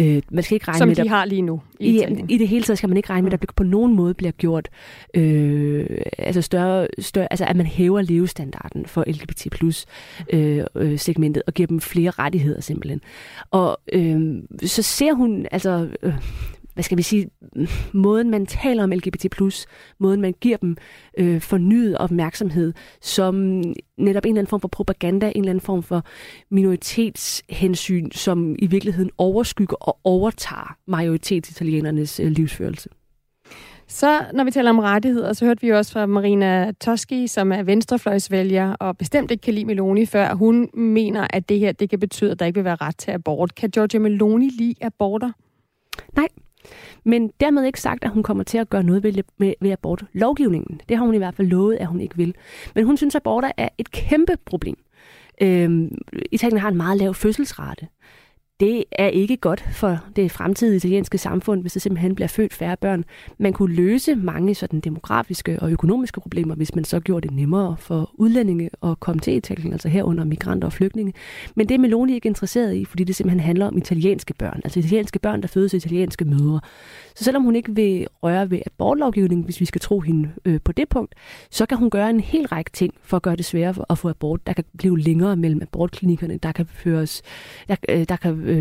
[0.00, 2.30] Øh, man skal ikke regne Som med, de der, har lige nu i i, Italien.
[2.30, 4.32] I det hele taget skal man ikke regne med, at der på nogen måde bliver
[4.32, 4.68] gjort,
[5.14, 5.86] øh,
[6.18, 9.86] altså, større, større, altså at man hæver levestandarden for LGBT plus
[10.32, 13.00] øh, øh, segmentet og giver dem flere rettigheder simpelthen.
[13.50, 16.14] Og øh, så ser hun, altså, øh,
[16.74, 17.30] hvad skal vi sige,
[17.92, 19.26] måden man taler om LGBT+,
[19.98, 20.76] måden man giver dem
[21.18, 23.34] øh, fornyet opmærksomhed, som
[23.98, 26.04] netop en eller anden form for propaganda, en eller anden form for
[26.50, 32.88] minoritetshensyn, som i virkeligheden overskygger og overtager majoritetsitalianernes øh, livsførelse.
[33.92, 37.62] Så når vi taler om rettigheder, så hørte vi også fra Marina Toschi, som er
[37.62, 41.98] venstrefløjsvælger og bestemt ikke kan lide Meloni, før hun mener, at det her det kan
[41.98, 43.54] betyde, at der ikke vil være ret til abort.
[43.54, 45.30] Kan Giorgia Meloni lide aborter?
[46.16, 46.28] Nej,
[47.04, 50.80] men dermed ikke sagt, at hun kommer til at gøre noget ved, med, ved abortlovgivningen.
[50.88, 52.34] Det har hun i hvert fald lovet, at hun ikke vil.
[52.74, 54.76] Men hun synes, at aborter er et kæmpe problem.
[55.42, 55.98] Øhm,
[56.32, 57.86] Italien har en meget lav fødselsrate.
[58.62, 62.76] Det er ikke godt for det fremtidige italienske samfund, hvis der simpelthen bliver født færre
[62.76, 63.04] børn.
[63.38, 67.76] Man kunne løse mange sådan demografiske og økonomiske problemer, hvis man så gjorde det nemmere
[67.78, 71.12] for udlændinge at komme til Italien, altså herunder migranter og flygtninge.
[71.54, 74.78] Men det er Meloni ikke interesseret i, fordi det simpelthen handler om italienske børn, altså
[74.78, 76.60] italienske børn, der fødes italienske mødre.
[77.14, 80.72] Så selvom hun ikke vil røre ved abortlovgivningen, hvis vi skal tro hende øh, på
[80.72, 81.14] det punkt,
[81.50, 84.08] så kan hun gøre en hel række ting for at gøre det sværere at få
[84.08, 84.46] abort.
[84.46, 87.22] Der kan blive længere mellem abortklinikkerne, der kan føres,
[87.68, 88.51] der, øh, der kan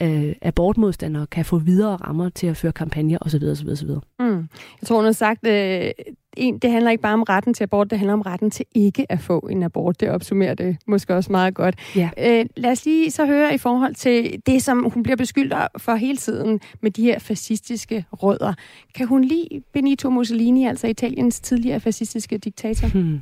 [0.00, 3.42] øh, abortmodstandere kan få videre rammer til at føre kampagner osv.
[3.44, 3.90] osv., osv.
[4.20, 4.48] Mm.
[4.80, 5.90] Jeg tror, hun har sagt, øh,
[6.36, 9.12] en, det handler ikke bare om retten til abort, det handler om retten til ikke
[9.12, 10.00] at få en abort.
[10.00, 11.74] Det opsummerer det måske også meget godt.
[11.96, 12.10] Ja.
[12.18, 15.94] Øh, lad os lige så høre i forhold til det, som hun bliver beskyldt for
[15.94, 18.54] hele tiden med de her fascistiske rødder.
[18.94, 22.88] Kan hun lide Benito Mussolini, altså Italiens tidligere fascistiske diktator?
[22.88, 23.20] Hmm.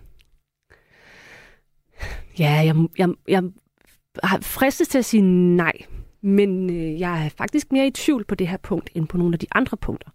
[2.38, 3.42] Ja, jeg, jeg, jeg
[4.42, 5.22] fristes til at sige
[5.56, 5.72] nej,
[6.22, 9.34] men øh, jeg er faktisk mere i tvivl på det her punkt, end på nogle
[9.34, 10.10] af de andre punkter.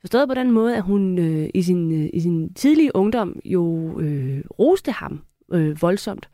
[0.00, 4.00] Forstået på den måde, at hun øh, i, sin, øh, i sin tidlige ungdom jo
[4.00, 6.28] øh, roste ham øh, voldsomt.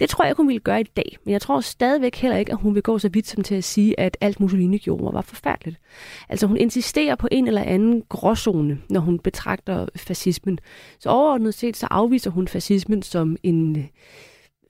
[0.00, 2.52] Det tror jeg ikke, hun ville gøre i dag, men jeg tror stadigvæk heller ikke,
[2.52, 5.20] at hun vil gå så vidt som til at sige, at alt Mussolini gjorde var
[5.20, 5.80] forfærdeligt.
[6.28, 10.58] Altså hun insisterer på en eller anden gråzone, når hun betragter fascismen.
[10.98, 13.88] Så overordnet set, så afviser hun fascismen som en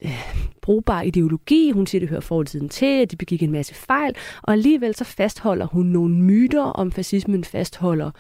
[0.05, 1.71] øh, brugbar ideologi.
[1.71, 5.05] Hun siger, det hører fortiden til, at de begik en masse fejl, og alligevel så
[5.05, 8.11] fastholder hun nogle myter om fascismen, fastholder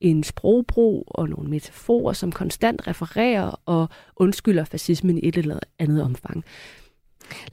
[0.00, 6.02] en sprogbrug og nogle metaforer, som konstant refererer og undskylder fascismen i et eller andet
[6.02, 6.44] omfang.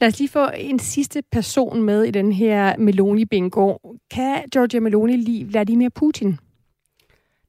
[0.02, 3.78] Lad os lige få en sidste person med i den her Meloni-bingo.
[4.12, 6.38] Kan Giorgia Meloni lide Vladimir Putin?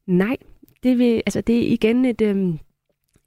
[0.06, 0.36] Nej,
[0.82, 2.20] det, vil, altså det er igen et...
[2.20, 2.58] Øhm,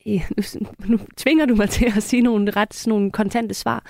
[0.05, 3.85] nu, nu tvinger du mig til at sige nogle ret sådan nogle kontante svar.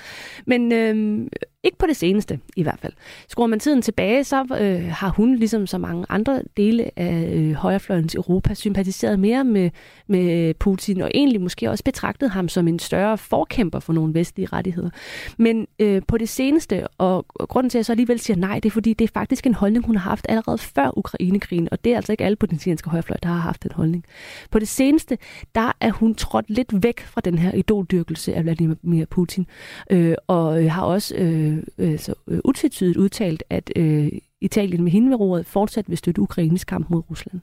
[0.45, 1.29] Men øhm,
[1.63, 2.93] ikke på det seneste, i hvert fald.
[3.27, 7.53] Skruer man tiden tilbage, så øh, har hun, ligesom så mange andre dele af øh,
[7.53, 9.69] højrefløjens Europa, sympatiseret mere med,
[10.07, 14.47] med Putin, og egentlig måske også betragtet ham som en større forkæmper for nogle vestlige
[14.53, 14.89] rettigheder.
[15.37, 18.69] Men øh, på det seneste, og grunden til, at jeg så alligevel siger nej, det
[18.69, 21.91] er, fordi det er faktisk en holdning, hun har haft allerede før Ukrainekrigen, og det
[21.91, 24.05] er altså ikke alle på den højrefløj, der har haft den holdning.
[24.51, 25.17] På det seneste,
[25.55, 29.47] der er hun trådt lidt væk fra den her idoldyrkelse af Vladimir Putin,
[29.89, 34.83] øh, og øh, har også øh, Øh, øh, så øh, utvetydigt udtalt, at øh, Italien
[34.83, 37.41] med hende ved roret fortsat vil støtte Ukraines kamp mod Rusland.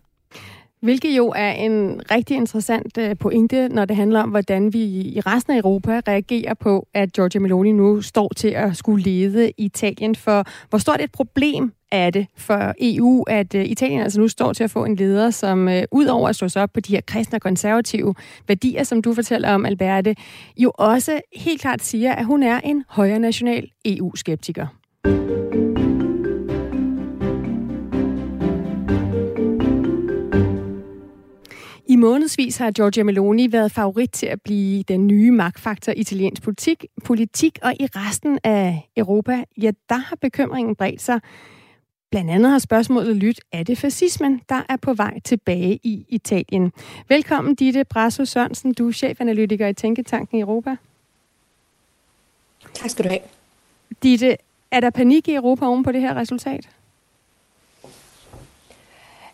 [0.86, 5.20] Hvilket jo er en rigtig interessant øh, pointe, når det handler om, hvordan vi i
[5.20, 10.14] resten af Europa reagerer på, at Giorgia Meloni nu står til at skulle lede Italien.
[10.14, 14.52] For hvor stort et problem er det for EU, at øh, Italien altså nu står
[14.52, 16.92] til at få en leder, som øh, ud over at slå sig op på de
[16.92, 18.14] her kristne og konservative
[18.48, 20.16] værdier, som du fortæller om, Alberte,
[20.56, 24.66] jo også helt klart siger, at hun er en højre national EU-skeptiker.
[32.06, 36.84] Månedsvis har Giorgia Meloni været favorit til at blive den nye magtfaktor i italiensk politik,
[37.04, 41.20] politik, og i resten af Europa, ja, der har bekymringen bredt sig.
[42.10, 46.72] Blandt andet har spørgsmålet lyttet, er det fascismen, der er på vej tilbage i Italien?
[47.08, 48.72] Velkommen, Ditte Brasso Sørensen.
[48.74, 50.76] Du er chefanalytiker i Tænketanken Europa.
[52.74, 53.20] Tak skal du have.
[54.02, 54.36] Ditte,
[54.70, 56.68] er der panik i Europa oven på det her resultat?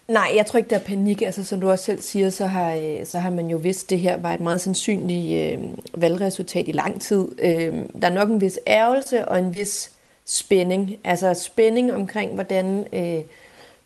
[0.08, 1.22] Nej, jeg tror ikke, der er panik.
[1.22, 3.90] Altså, som du også selv siger, så har, øh, så har man jo vidst, at
[3.90, 7.28] det her var et meget sandsynligt øh, valgresultat i lang tid.
[7.38, 9.90] Øh, der er nok en vis ærgelse og en vis
[10.24, 10.96] spænding.
[11.04, 13.24] Altså spænding omkring, hvordan øh,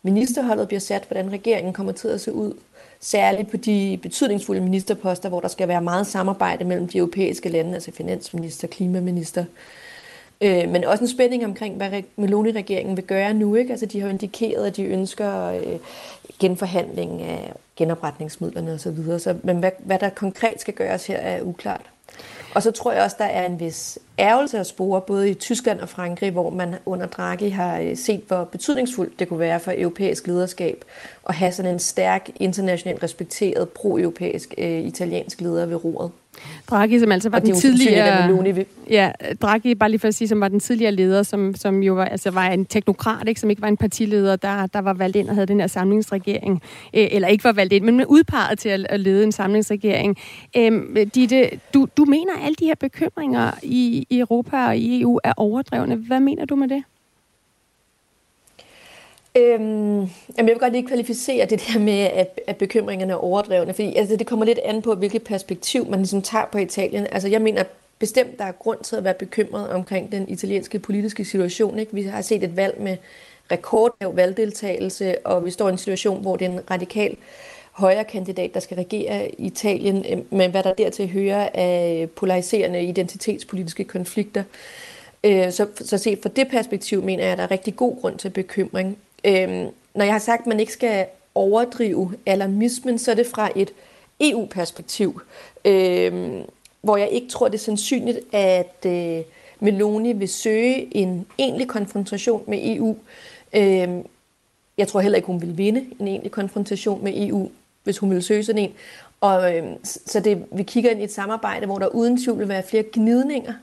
[0.03, 2.53] ministerholdet bliver sat, hvordan regeringen kommer til at se ud,
[2.99, 7.73] særligt på de betydningsfulde ministerposter, hvor der skal være meget samarbejde mellem de europæiske lande,
[7.73, 9.86] altså finansminister, klimaminister, Øh,
[10.41, 13.55] Øh, men også en spænding omkring, hvad Meloni-regeringen vil gøre nu.
[13.55, 13.71] Ikke?
[13.71, 15.79] Altså, de har indikeret, at de ønsker øh,
[16.39, 18.79] genforhandling af genopretningsmidlerne osv.
[18.79, 19.19] Så videre.
[19.19, 21.85] så, men hvad, hvad der konkret skal gøres her, er uklart.
[22.55, 25.79] Og så tror jeg også, der er en vis ærgelse at spore, både i Tyskland
[25.79, 29.73] og Frankrig, hvor man under Draghi har øh, set, hvor betydningsfuldt det kunne være for
[29.77, 30.85] europæisk lederskab
[31.29, 36.11] at have sådan en stærk, internationalt respekteret, pro-europæisk øh, italiensk leder ved roret.
[36.69, 38.27] Draghi, som altså var den tidligere...
[38.89, 41.93] Ja, Draghi, bare lige for at sige, som var den tidligere leder, som, som jo
[41.93, 45.15] var, altså var en teknokrat, ikke, som ikke var en partileder, der, der var valgt
[45.15, 46.61] ind og havde den her samlingsregering.
[46.93, 50.17] Øh, eller ikke var valgt ind, men udpeget til at, at lede en samlingsregering.
[50.57, 55.01] Øh, Ditte, du, du mener, at alle de her bekymringer i, i Europa og i
[55.01, 55.95] EU er overdrevne.
[55.95, 56.83] Hvad mener du med det?
[59.37, 63.73] Øhm, jamen jeg vil godt lige kvalificere det der med, at, at bekymringerne er overdrevne,
[63.73, 67.07] fordi altså, det kommer lidt an på, hvilket perspektiv man ligesom tager på Italien.
[67.11, 67.63] Altså jeg mener
[67.99, 71.79] bestemt, der er grund til at være bekymret omkring den italienske politiske situation.
[71.79, 71.93] Ikke?
[71.93, 72.97] Vi har set et valg med
[73.51, 77.17] rekordlav valgdeltagelse, og vi står i en situation, hvor det er en radikal
[77.71, 83.83] højre kandidat, der skal regere Italien, øhm, men hvad der dertil hører af polariserende identitetspolitiske
[83.83, 84.43] konflikter.
[85.23, 88.17] Øh, så, så set fra det perspektiv mener jeg, at der er rigtig god grund
[88.17, 88.97] til bekymring.
[89.27, 91.05] Øhm, når jeg har sagt, at man ikke skal
[91.35, 93.73] overdrive alarmismen, så er det fra et
[94.19, 95.21] EU-perspektiv,
[95.65, 96.41] øhm,
[96.81, 99.21] hvor jeg ikke tror, det er sandsynligt, at øh,
[99.59, 102.97] Meloni vil søge en egentlig konfrontation med EU.
[103.53, 104.05] Øhm,
[104.77, 107.49] jeg tror heller ikke, hun vil vinde en egentlig konfrontation med EU,
[107.83, 108.73] hvis hun vil søge sådan en.
[109.21, 112.47] Og, øh, så det, vi kigger ind i et samarbejde, hvor der uden tvivl vil
[112.47, 113.53] være flere gnidninger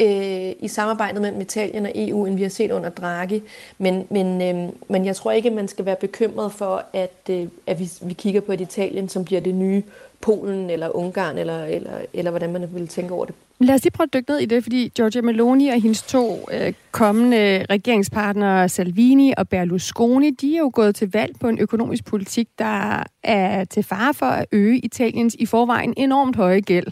[0.00, 3.42] øh, i samarbejdet mellem Italien og EU, end vi har set under Draghi.
[3.78, 7.80] Men, men, øh, men jeg tror ikke, man skal være bekymret for, at, øh, at
[7.80, 9.82] vi, vi kigger på et Italien, som bliver det nye
[10.20, 13.34] Polen eller Ungarn, eller, eller, eller hvordan man vil tænke over det.
[13.60, 16.48] Lad os lige prøve at dykke ned i det, fordi Giorgia Meloni og hendes to
[16.52, 22.04] øh, kommende regeringspartnere, Salvini og Berlusconi, de er jo gået til valg på en økonomisk
[22.04, 26.86] politik, der er til fare for at øge Italiens i forvejen enormt høje gæld.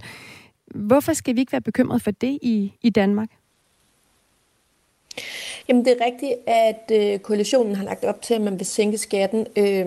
[0.75, 3.29] Hvorfor skal vi ikke være bekymret for det i, i Danmark?
[5.69, 8.99] Jamen det er rigtigt, at øh, koalitionen har lagt op til, at man vil sænke
[8.99, 9.87] skatten, øh,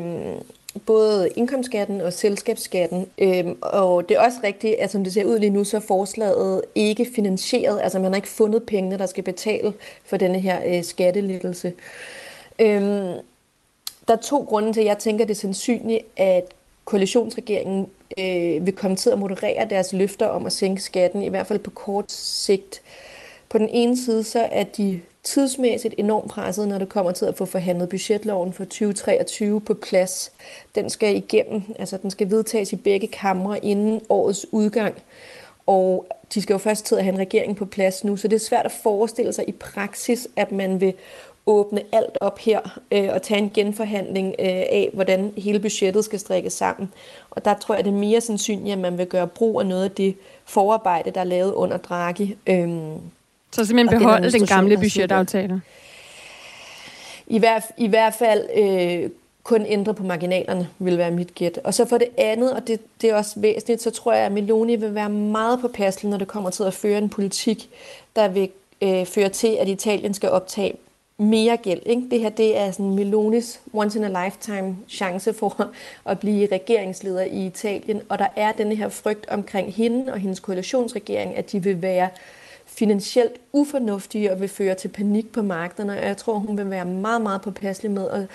[0.86, 3.08] både indkomstskatten og selskabsskatten.
[3.18, 5.82] Øh, og det er også rigtigt, at som det ser ud lige nu, så er
[5.82, 7.80] forslaget ikke finansieret.
[7.82, 9.74] Altså man har ikke fundet pengene, der skal betale
[10.06, 11.74] for denne her øh, skattelettelse.
[12.60, 12.82] Øh,
[14.08, 16.54] der er to grunde til, at jeg tænker, det er sandsynligt, at
[16.86, 21.48] koalitionsregeringen øh, vil komme til at moderere deres løfter om at sænke skatten, i hvert
[21.48, 22.82] fald på kort sigt.
[23.50, 27.38] På den ene side så er de tidsmæssigt enormt presset, når det kommer til at
[27.38, 30.32] få forhandlet budgetloven for 2023 på plads.
[30.76, 34.96] Den skal igennem, altså den skal vedtages i begge kamre inden årets udgang.
[35.66, 38.36] Og de skal jo først til at have en regering på plads nu, så det
[38.36, 40.94] er svært at forestille sig i praksis, at man vil
[41.48, 46.20] åbne alt op her øh, og tage en genforhandling øh, af, hvordan hele budgettet skal
[46.20, 46.94] strikkes sammen.
[47.32, 49.84] Og der tror jeg, det er mere sandsynligt, at man vil gøre brug af noget
[49.84, 50.16] af det
[50.46, 52.36] forarbejde, der er lavet under Draghi.
[52.48, 52.98] Øhm,
[53.52, 55.62] så simpelthen beholde den gamle budgetaftale?
[57.28, 59.10] I hvert, I hvert fald øh,
[59.44, 61.60] kun ændre på marginalerne, vil være mit gæt.
[61.64, 64.32] Og så for det andet, og det, det er også væsentligt, så tror jeg, at
[64.32, 67.70] Meloni vil være meget på passel, når det kommer til at føre en politik,
[68.16, 68.50] der vil
[68.82, 70.76] øh, føre til, at Italien skal optage
[71.18, 71.82] mere gæld.
[71.86, 72.08] Ikke?
[72.12, 75.72] Det her det er sådan Melonis once in a lifetime chance for
[76.12, 78.02] at blive regeringsleder i Italien.
[78.10, 82.10] Og der er denne her frygt omkring hende og hendes koalitionsregering, at de vil være
[82.66, 86.00] finansielt ufornuftige og vil føre til panik på markederne.
[86.00, 88.28] Og jeg tror, hun vil være meget, meget påpasselig med at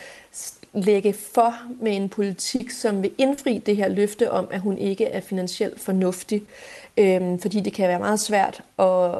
[0.72, 5.05] lægge for med en politik, som vil indfri det her løfte om, at hun ikke
[5.05, 6.43] er finansielt fornuftig.
[6.97, 9.11] Øhm, fordi det kan være meget svært at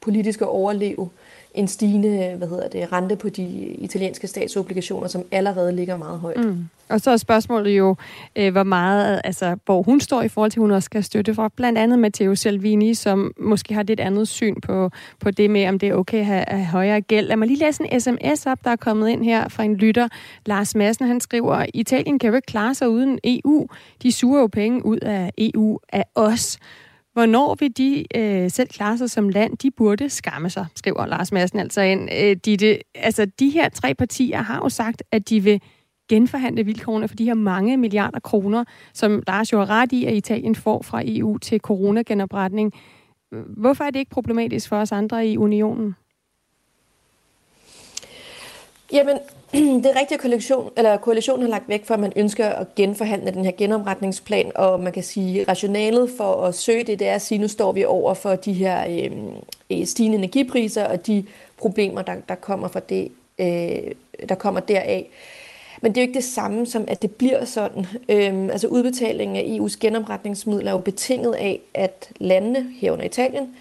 [0.00, 1.10] politisk at overleve
[1.54, 3.44] en stigende hvad hedder det, rente på de
[3.78, 6.44] italienske statsobligationer, som allerede ligger meget højt.
[6.44, 6.68] Mm.
[6.88, 7.96] Og så er spørgsmålet jo,
[8.36, 11.34] øh, hvor meget, altså, hvor hun står i forhold til, at hun også skal støtte
[11.34, 14.90] fra blandt andet Matteo Salvini, som måske har lidt andet syn på,
[15.20, 17.26] på det med, om det er okay at have, have højere gæld.
[17.26, 20.08] Lad mig lige læse en sms op, der er kommet ind her fra en lytter.
[20.46, 23.66] Lars Madsen, han skriver, Italien kan jo ikke klare sig uden EU.
[24.02, 26.58] De suger jo penge ud af EU af os.
[27.18, 29.56] Hvornår vil de øh, selv klare sig som land?
[29.56, 32.08] De burde skamme sig, skriver Lars Madsen altså ind.
[32.12, 35.62] Øh, de, de, altså, de her tre partier har jo sagt, at de vil
[36.08, 38.64] genforhandle vilkårene for de her mange milliarder kroner,
[38.94, 42.72] som Lars jo har ret i, at Italien får fra EU til coronagenopretning.
[43.56, 45.96] Hvorfor er det ikke problematisk for os andre i unionen?
[48.92, 49.18] Jamen,
[49.82, 52.74] det er rigtigt, at koalition, eller koalitionen har lagt væk for, at man ønsker at
[52.74, 57.14] genforhandle den her genomretningsplan, og man kan sige, rationalet for at søge det, det er
[57.14, 59.10] at sige, nu står vi over for de her øh,
[59.70, 61.24] øh, stigende energipriser og de
[61.56, 63.92] problemer, der, der kommer fra det, øh,
[64.28, 65.10] der kommer deraf.
[65.82, 67.86] Men det er jo ikke det samme som, at det bliver sådan.
[68.08, 73.56] Øhm, altså udbetalingen af EU's genomretningsmidler er jo betinget af, at landene, herunder Italien,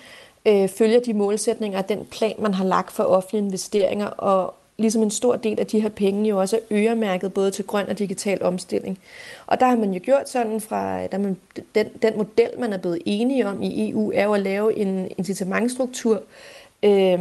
[0.45, 5.03] øh, følger de målsætninger og den plan, man har lagt for offentlige investeringer, og ligesom
[5.03, 7.99] en stor del af de her penge jo også er øremærket både til grøn og
[7.99, 8.99] digital omstilling.
[9.47, 11.37] Og der har man jo gjort sådan fra, der man,
[11.75, 15.11] den, den model, man er blevet enige om i EU, er jo at lave en
[15.17, 16.23] incitamentstruktur,
[16.83, 17.19] øh,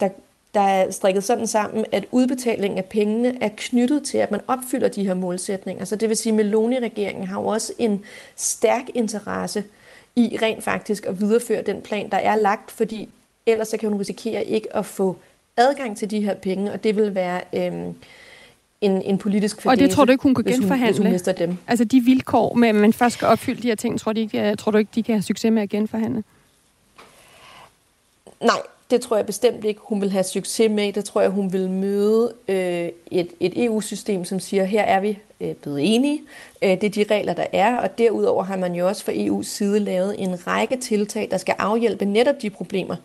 [0.00, 0.08] der,
[0.54, 4.88] der er strikket sådan sammen, at udbetalingen af pengene er knyttet til, at man opfylder
[4.88, 5.84] de her målsætninger.
[5.84, 8.04] Så det vil sige, at Meloni-regeringen har jo også en
[8.36, 9.64] stærk interesse
[10.16, 13.08] i rent faktisk at videreføre den plan, der er lagt, fordi
[13.46, 15.16] ellers så kan hun risikere ikke at få
[15.56, 17.94] adgang til de her penge, og det vil være øhm,
[18.80, 21.02] en, en politisk fordele, Og det tror du ikke, hun kan hvis genforhandle?
[21.02, 21.58] Hun, hvis hun dem.
[21.66, 24.72] Altså de vilkår med, man først skal opfylde de her ting, tror du ikke, tror
[24.72, 26.24] du ikke de kan have succes med at genforhandle?
[28.40, 28.56] Nej,
[28.90, 30.92] det tror jeg bestemt ikke, hun vil have succes med.
[30.92, 35.18] Det tror jeg, hun vil møde øh, et, et EU-system, som siger, her er vi
[35.40, 36.20] øh, blevet enige.
[36.62, 37.76] Øh, det er de regler, der er.
[37.76, 41.54] Og derudover har man jo også fra EU's side lavet en række tiltag, der skal
[41.58, 42.96] afhjælpe netop de problemer,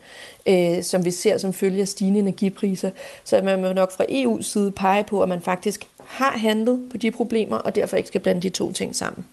[0.46, 2.92] øh, som vi ser som følge af stigende energipriser.
[3.24, 6.98] Så man må nok fra EU's side pege på, at man faktisk har handlet på
[6.98, 9.26] de problemer, og derfor ikke skal blande de to ting sammen.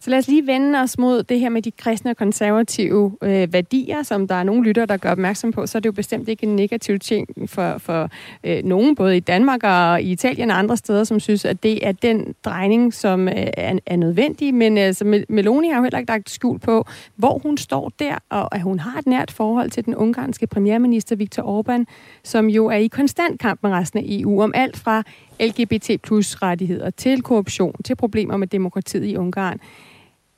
[0.00, 3.52] Så lad os lige vende os mod det her med de kristne og konservative øh,
[3.52, 6.28] værdier, som der er nogle lyttere, der gør opmærksom på, så er det jo bestemt
[6.28, 8.10] ikke en negativ ting for, for
[8.44, 11.86] øh, nogen, både i Danmark og i Italien og andre steder, som synes, at det
[11.86, 14.54] er den drejning, som øh, er, er nødvendig.
[14.54, 16.84] Men altså, Meloni har jo heller ikke lagt skjul på,
[17.16, 21.16] hvor hun står der, og at hun har et nært forhold til den ungarske premierminister
[21.16, 21.84] Viktor Orbán,
[22.24, 25.02] som jo er i konstant kamp med resten af EU om alt fra
[25.40, 29.60] LGBT plus rettigheder, til korruption, til problemer med demokratiet i Ungarn.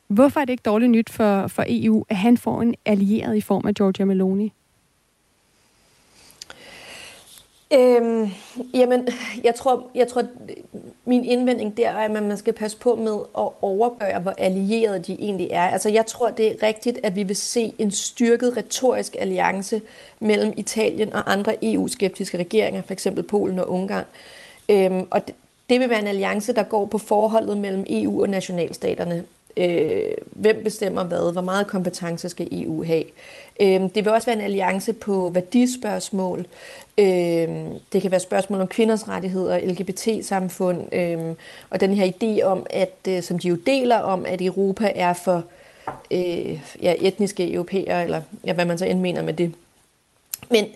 [0.08, 3.40] Hvorfor er det ikke dårligt nyt for, for EU, at han får en allieret i
[3.40, 4.52] form af Giorgia Meloni?
[7.74, 8.30] Øhm,
[8.74, 9.08] jamen,
[9.44, 10.24] jeg tror, jeg tror,
[11.04, 15.12] min indvending der er, at man skal passe på med at overgøre, hvor allierede de
[15.12, 15.62] egentlig er.
[15.62, 19.82] Altså, jeg tror, det er rigtigt, at vi vil se en styrket retorisk alliance
[20.20, 23.08] mellem Italien og andre EU-skeptiske regeringer, f.eks.
[23.28, 24.04] Polen og Ungarn.
[24.68, 25.34] Øhm, og det,
[25.70, 29.24] det vil være en alliance, der går på forholdet mellem EU og nationalstaterne.
[29.56, 31.32] Øh, hvem bestemmer hvad?
[31.32, 33.04] Hvor meget kompetence skal EU have?
[33.60, 36.46] Øh, det vil også være en alliance på værdispørgsmål.
[36.98, 37.48] Øh,
[37.92, 41.34] det kan være spørgsmål om kvinders rettigheder, LGBT-samfund, øh,
[41.70, 45.12] og den her idé om, at øh, som de jo deler om, at Europa er
[45.12, 45.44] for
[46.10, 49.54] øh, ja, etniske europæere, eller ja, hvad man så end mener med det.
[50.50, 50.66] Men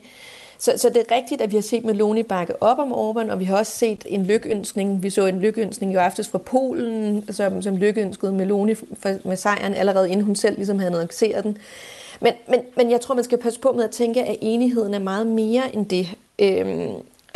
[0.58, 3.40] så, så det er rigtigt, at vi har set Meloni bakke op om Orbán, og
[3.40, 5.02] vi har også set en lykønskning.
[5.02, 9.74] Vi så en lykønskning i aftes fra Polen, som, som lykønskede Meloni for, med sejren,
[9.74, 11.58] allerede inden hun selv ligesom havde annonceret den.
[12.20, 14.98] Men, men, men jeg tror, man skal passe på med at tænke, at enigheden er
[14.98, 16.08] meget mere end det.
[16.38, 16.90] Øhm,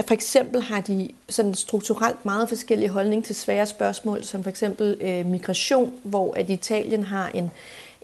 [0.07, 4.97] for eksempel har de sådan strukturelt meget forskellige holdning til svære spørgsmål, som for eksempel
[5.01, 7.51] øh, migration, hvor at Italien har en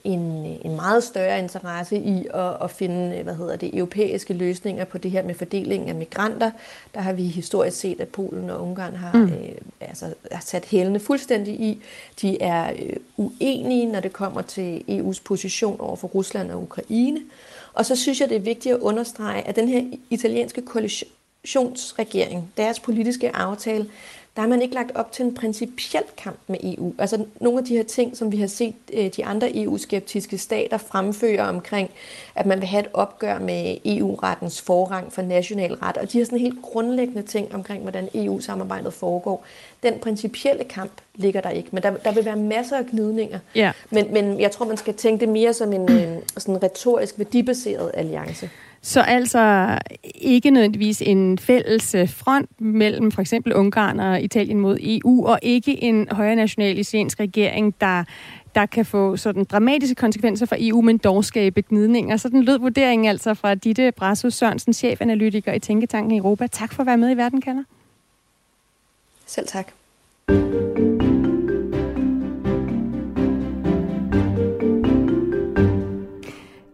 [0.07, 0.20] en,
[0.64, 5.11] en meget større interesse i at, at finde hvad hedder det, europæiske løsninger på det
[5.11, 6.50] her med fordelingen af migranter.
[6.94, 9.24] Der har vi historisk set, at Polen og Ungarn har, mm.
[9.24, 11.82] øh, altså, har sat hælene fuldstændig i.
[12.22, 17.20] De er øh, uenige, når det kommer til EU's position over for Rusland og Ukraine.
[17.74, 22.80] Og så synes jeg, det er vigtigt at understrege, at den her italienske koalitionsregering, deres
[22.80, 23.86] politiske aftale,
[24.37, 26.95] der har man ikke lagt op til en principiel kamp med EU.
[26.99, 30.78] Altså nogle af de her ting, som vi har set øh, de andre EU-skeptiske stater
[30.78, 31.91] fremføre omkring,
[32.34, 36.24] at man vil have et opgør med EU-rettens forrang for national ret, og de har
[36.24, 39.45] sådan helt grundlæggende ting omkring, hvordan EU-samarbejdet foregår.
[39.82, 43.39] Den principielle kamp ligger der ikke, men der, der vil være masser af gnidninger.
[43.55, 43.72] Ja.
[43.91, 47.91] Men, men jeg tror, man skal tænke det mere som en øh, sådan retorisk værdibaseret
[47.95, 48.51] alliance.
[48.87, 49.78] Så altså
[50.14, 55.39] ikke nødvendigvis en fælles øh, front mellem for eksempel Ungarn og Italien mod EU, og
[55.43, 58.05] ikke en højre national italiensk regering, der,
[58.55, 62.16] der kan få sådan dramatiske konsekvenser for EU, men dog skabe gnidninger.
[62.16, 66.47] Sådan lød vurderingen altså fra Ditte Brasso Sørensen, chefanalytiker i Tænketanken Europa.
[66.47, 67.64] Tak for at være med i Verden, Kaller.
[69.26, 69.72] Selv tak.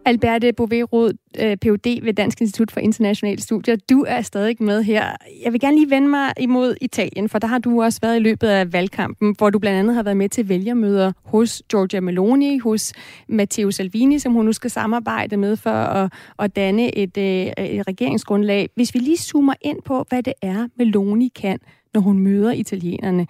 [0.05, 2.05] Alberte Bovee-Rod, øh, Ph.D.
[2.05, 3.77] ved Dansk Institut for Internationale Studier.
[3.91, 5.05] Du er stadig med her.
[5.45, 8.21] Jeg vil gerne lige vende mig imod Italien, for der har du også været i
[8.21, 12.59] løbet af valgkampen, hvor du blandt andet har været med til vælgermøder hos Giorgia Meloni,
[12.59, 12.93] hos
[13.29, 17.87] Matteo Salvini, som hun nu skal samarbejde med for at, at danne et, øh, et
[17.89, 18.71] regeringsgrundlag.
[18.75, 21.59] Hvis vi lige zoomer ind på, hvad det er, Meloni kan,
[21.95, 23.27] når hun møder italienerne.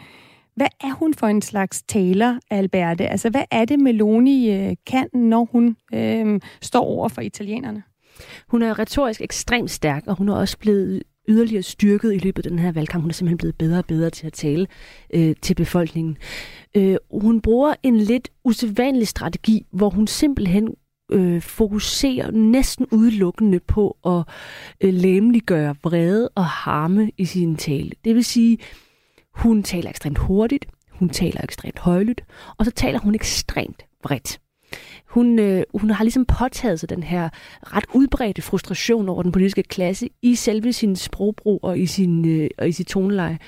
[0.56, 3.06] Hvad er hun for en slags taler, Alberte?
[3.06, 7.82] Altså, hvad er det, Meloni øh, kan, når hun øh, står over for italienerne?
[8.48, 12.50] Hun er retorisk ekstremt stærk, og hun er også blevet yderligere styrket i løbet af
[12.50, 13.02] den her valgkamp.
[13.02, 14.66] Hun er simpelthen blevet bedre og bedre til at tale
[15.14, 16.16] øh, til befolkningen.
[16.76, 20.74] Øh, hun bruger en lidt usædvanlig strategi, hvor hun simpelthen
[21.12, 24.22] øh, fokuserer næsten udelukkende på at
[24.80, 27.90] øh, læmeliggøre vrede og harme i sin tale.
[28.04, 28.58] Det vil sige,
[29.34, 32.24] hun taler ekstremt hurtigt, hun taler ekstremt højlydt,
[32.58, 34.40] og så taler hun ekstremt bredt.
[35.06, 37.28] Hun, øh, hun har ligesom påtaget sig den her
[37.62, 42.50] ret udbredte frustration over den politiske klasse i selve sin sprogbrug og i sin øh,
[42.58, 43.38] og i sit toneleje.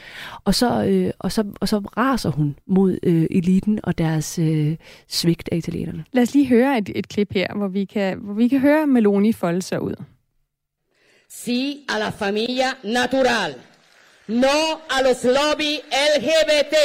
[0.45, 4.77] Og så øh, og så og så raser hun mod øh, eliten og deres øh,
[5.09, 6.05] svigt af italienerne.
[6.13, 8.87] Lad os lige høre et, et klip her, hvor vi kan hvor vi kan høre
[8.87, 9.95] Meloni folde sig ud.
[11.29, 13.55] Sí a la familia natural
[14.29, 16.77] no a los lobby LGBT,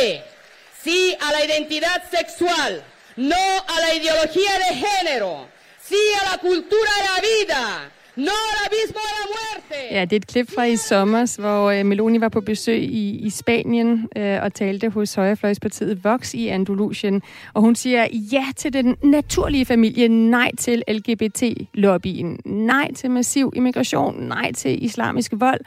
[0.83, 2.83] sí a la identidad sexual,
[3.15, 3.35] no
[3.67, 5.47] a la ideología de género,
[5.81, 9.95] sí a la cultura de la vida, no al abismo de la muerte.
[9.95, 13.19] Ja, det er et klip fra i sommer, hvor øh, Meloni var på besøg i,
[13.25, 17.21] i Spanien øh, og talte hos Højrefløjspartiet Vox i Andalusien.
[17.53, 24.23] Og hun siger ja til den naturlige familie, nej til LGBT-lobbyen, nej til massiv immigration,
[24.23, 25.61] nej til islamisk vold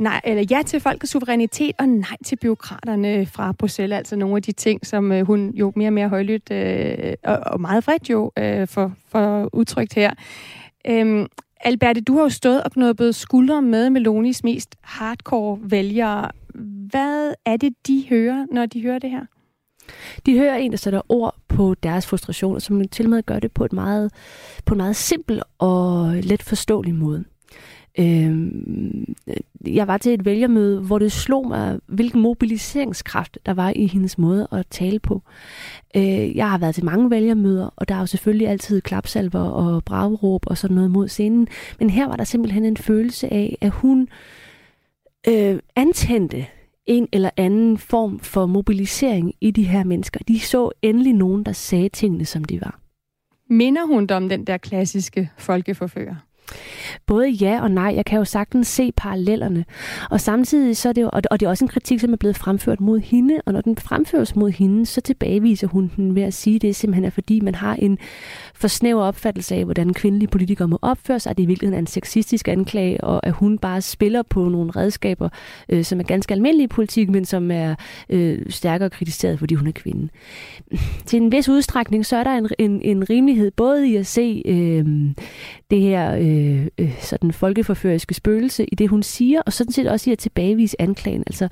[0.00, 3.96] nej, eller ja til folkets suverænitet og nej til byråkraterne fra Bruxelles.
[3.96, 7.38] Altså nogle af de ting, som øh, hun jo mere og mere højlydt øh, og,
[7.46, 10.10] og meget vredt jo øh, for, for udtrykt her.
[10.86, 11.26] Øhm,
[11.60, 16.30] Alberte, du har jo stået og knuppet skuldre med Melonis mest hardcore vælgere.
[16.90, 19.24] Hvad er det, de hører, når de hører det her?
[20.26, 23.52] De hører en, der sætter ord på deres frustrationer, som til og med gør det
[23.52, 24.12] på, et meget,
[24.66, 27.24] på en meget simpel og let forståelig måde.
[27.98, 28.50] Øh,
[29.66, 34.18] jeg var til et vælgermøde, hvor det slog mig, hvilken mobiliseringskraft der var i hendes
[34.18, 35.22] måde at tale på.
[35.96, 39.84] Øh, jeg har været til mange vælgermøder, og der er jo selvfølgelig altid klapsalver og
[39.84, 41.48] braveråb og sådan noget mod scenen.
[41.78, 44.08] Men her var der simpelthen en følelse af, at hun
[45.28, 46.46] øh, antændte
[46.86, 50.20] en eller anden form for mobilisering i de her mennesker.
[50.28, 52.80] De så endelig nogen, der sagde tingene, som de var.
[53.48, 56.14] Minder hun om den der klassiske folkeforfører?
[57.06, 57.92] Både ja og nej.
[57.96, 59.64] Jeg kan jo sagtens se parallellerne.
[60.10, 62.36] Og samtidig så er det jo, og det er også en kritik, som er blevet
[62.36, 66.34] fremført mod hende, og når den fremføres mod hende, så tilbageviser hun den ved at
[66.34, 67.98] sige, at det simpelthen er fordi, man har en
[68.60, 71.78] for snæver opfattelse af, hvordan kvindelige politikere må opføre sig, at det i virkeligheden er
[71.78, 75.28] en sexistisk anklage, og at hun bare spiller på nogle redskaber,
[75.68, 77.74] øh, som er ganske almindelige i politik, men som er
[78.10, 80.08] øh, stærkere kritiseret, fordi hun er kvinde.
[81.06, 84.42] Til en vis udstrækning, så er der en, en, en rimelighed både i at se
[84.46, 84.86] øh,
[85.70, 90.10] det her øh, øh sådan folkeforføriske spøgelse i det, hun siger, og sådan set også
[90.10, 91.24] i at tilbagevise anklagen.
[91.26, 91.48] Altså,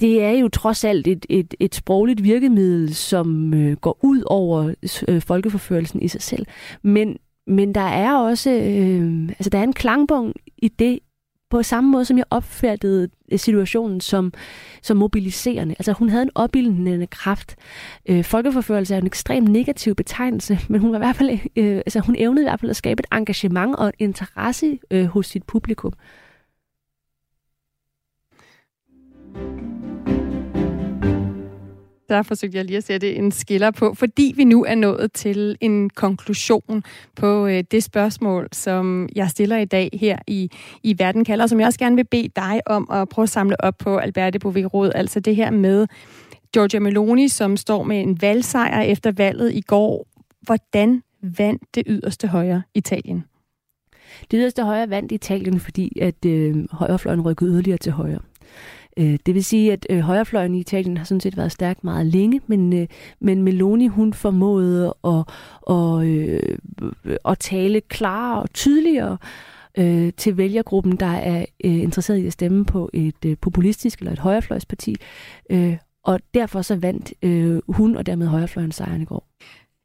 [0.00, 4.74] det er jo trods alt et, et, et sprogligt virkemiddel, som øh, går ud over
[5.08, 6.46] øh, folkeforførelsen i sig selv.
[6.82, 7.16] Men,
[7.46, 10.98] men der er også øh, altså der er en klangbong i det,
[11.50, 14.32] på samme måde som jeg opfattede øh, situationen som,
[14.82, 15.74] som mobiliserende.
[15.78, 17.56] Altså hun havde en opildnende kraft.
[18.08, 22.00] Øh, folkeforførelse er en ekstremt negativ betegnelse, men hun var i hvert fald, øh, altså
[22.00, 25.44] hun evnede i hvert fald at skabe et engagement og en interesse øh, hos sit
[25.44, 25.92] publikum.
[32.08, 35.56] Der forsøgte jeg lige at sætte en skiller på, fordi vi nu er nået til
[35.60, 36.82] en konklusion
[37.16, 40.50] på øh, det spørgsmål, som jeg stiller i dag her i,
[40.82, 43.64] i Verden kalder, som jeg også gerne vil bede dig om at prøve at samle
[43.64, 45.86] op på, Alberte Bovee Altså det her med
[46.52, 50.06] Giorgia Meloni, som står med en valgsejr efter valget i går.
[50.42, 53.24] Hvordan vandt det yderste højre Italien?
[54.30, 58.20] Det yderste højre vandt Italien, fordi at øh, højrefløjen rykkede yderligere til højre.
[58.96, 62.06] Øh, det vil sige, at øh, højrefløjen i Italien har sådan set været stærk meget
[62.06, 62.86] længe, men, øh,
[63.20, 65.24] men Meloni hun formåede at,
[65.70, 66.58] at, øh,
[67.24, 69.18] at tale klarere og tydeligere
[69.78, 74.12] øh, til vælgergruppen, der er øh, interesseret i at stemme på et øh, populistisk eller
[74.12, 74.96] et højrefløjsparti.
[75.50, 79.28] Øh, og derfor så vandt øh, hun og dermed højrefløjen sejren i går.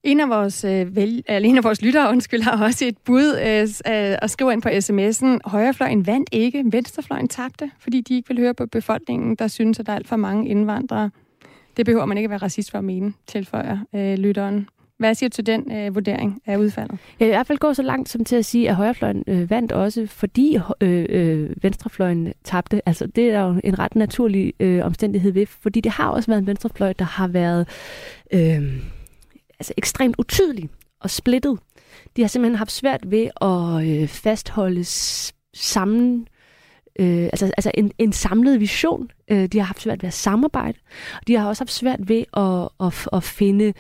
[0.03, 3.37] En af vores, øh, vel, eller en af vores lyttere undskyld, har også et bud
[3.45, 8.27] øh, øh, og skriver ind på sms'en, højrefløjen vandt ikke, venstrefløjen tabte, fordi de ikke
[8.27, 11.09] vil høre på befolkningen, der synes, at der er alt for mange indvandrere.
[11.77, 14.67] Det behøver man ikke at være racist for at mene, tilføjer øh, lytteren.
[14.97, 16.97] Hvad siger du til den øh, vurdering af udfaldet?
[17.19, 19.49] Jeg vil i hvert fald gå så langt som til at sige, at højrefløjen øh,
[19.49, 22.81] vandt også, fordi øh, øh, venstrefløjen tabte.
[22.85, 26.39] Altså, det er jo en ret naturlig øh, omstændighed ved, fordi det har også været
[26.39, 27.67] en venstrefløj, der har været
[28.33, 28.81] øh,
[29.61, 30.69] altså ekstremt utydelig
[31.01, 31.59] og splittet.
[32.15, 34.83] De har simpelthen haft svært ved at øh, fastholde
[35.53, 36.27] sammen
[36.99, 39.11] øh, altså, altså en, en samlet vision.
[39.31, 40.77] Øh, de har haft svært ved at samarbejde.
[41.27, 43.73] De har også haft svært ved at, at, at finde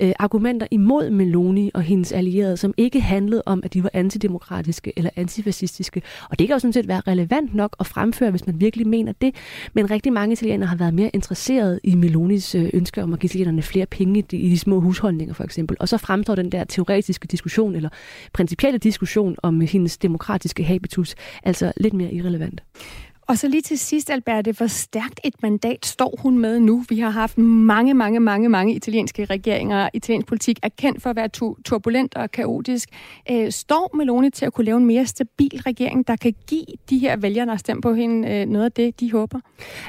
[0.00, 4.92] øh, argumenter imod Meloni og hendes allierede, som ikke handlede om, at de var antidemokratiske
[4.96, 6.02] eller antifascistiske.
[6.30, 9.12] Og det kan jo sådan set være relevant nok at fremføre, hvis man virkelig mener
[9.20, 9.34] det.
[9.72, 13.28] Men rigtig mange italienere har været mere interesserede i Melonis øh, ønske om at give
[13.28, 15.76] italienerne flere penge i de, i de små husholdninger, for eksempel.
[15.80, 17.88] Og så fremstår den der teoretiske diskussion, eller
[18.32, 22.62] principielle diskussion om hendes demokratiske habitus, altså lidt mere irrelevant.
[23.30, 26.84] Og så lige til sidst, Alberte, hvor stærkt et mandat står hun med nu?
[26.88, 29.88] Vi har haft mange, mange, mange, mange italienske regeringer.
[29.94, 31.28] Italiensk politik er kendt for at være
[31.64, 32.88] turbulent og kaotisk.
[33.30, 36.98] Øh, står Meloni til at kunne lave en mere stabil regering, der kan give de
[36.98, 39.40] her vælgere, der har stemt på hende, øh, noget af det, de håber?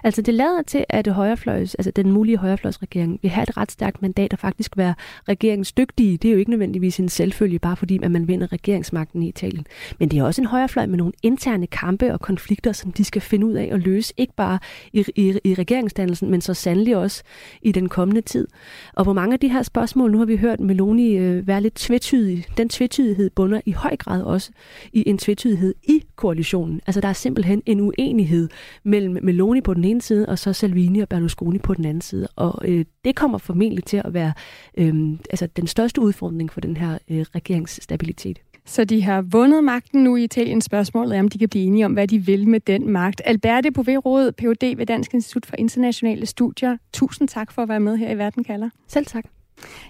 [0.03, 4.01] Altså det lader til, at højrefløjs, altså den mulige højrefløjsregering vil have et ret stærkt
[4.01, 4.93] mandat og faktisk være
[5.27, 6.17] regeringsdygtige.
[6.17, 9.65] Det er jo ikke nødvendigvis en selvfølge, bare fordi at man vinder regeringsmagten i Italien.
[9.99, 13.21] Men det er også en højrefløj med nogle interne kampe og konflikter, som de skal
[13.31, 14.59] finde ud af at løse, ikke bare
[14.93, 17.23] i, i, i regeringsdannelsen, men så sandelig også
[17.61, 18.47] i den kommende tid.
[18.93, 21.75] Og hvor mange af de her spørgsmål, nu har vi hørt Meloni øh, være lidt
[21.75, 22.45] tvetydig.
[22.57, 24.51] Den tvetydighed bunder i høj grad også
[24.93, 26.81] i en tvetydighed i koalitionen.
[26.87, 28.49] Altså der er simpelthen en uenighed
[28.83, 32.27] mellem Meloni på den ene side, og så Salvini og Berlusconi på den anden side.
[32.35, 34.33] Og øh, det kommer formentlig til at være
[34.77, 38.41] øh, altså den største udfordring for den her øh, regeringsstabilitet.
[38.65, 40.61] Så de har vundet magten nu i Italien.
[40.61, 43.21] Spørgsmålet er, om de kan blive enige om, hvad de vil med den magt.
[43.25, 44.77] Alberte Bouvet Ph.D.
[44.77, 46.77] ved Dansk Institut for Internationale Studier.
[46.93, 48.69] Tusind tak for at være med her i Verden kalder.
[48.87, 49.25] Selv tak.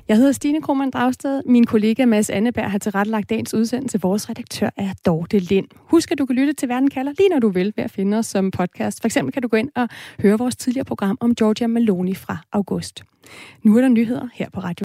[0.07, 1.41] Jeg hedder Stine Krohmann Dragsted.
[1.45, 4.01] Min kollega Mads Anneberg har tilrettelagt dagens udsendelse.
[4.01, 5.67] Vores redaktør er Dorte Lind.
[5.75, 8.17] Husk, at du kan lytte til Verden kalder lige når du vil ved at finde
[8.17, 9.01] os som podcast.
[9.01, 9.89] For eksempel kan du gå ind og
[10.21, 13.03] høre vores tidligere program om Georgia Maloney fra august.
[13.63, 14.75] Nu er der nyheder her på Radio